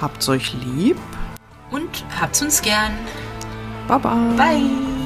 [0.00, 0.96] Habt's euch lieb.
[1.70, 2.92] Und habt's uns gern.
[3.86, 4.14] Baba.
[4.36, 4.99] Bye.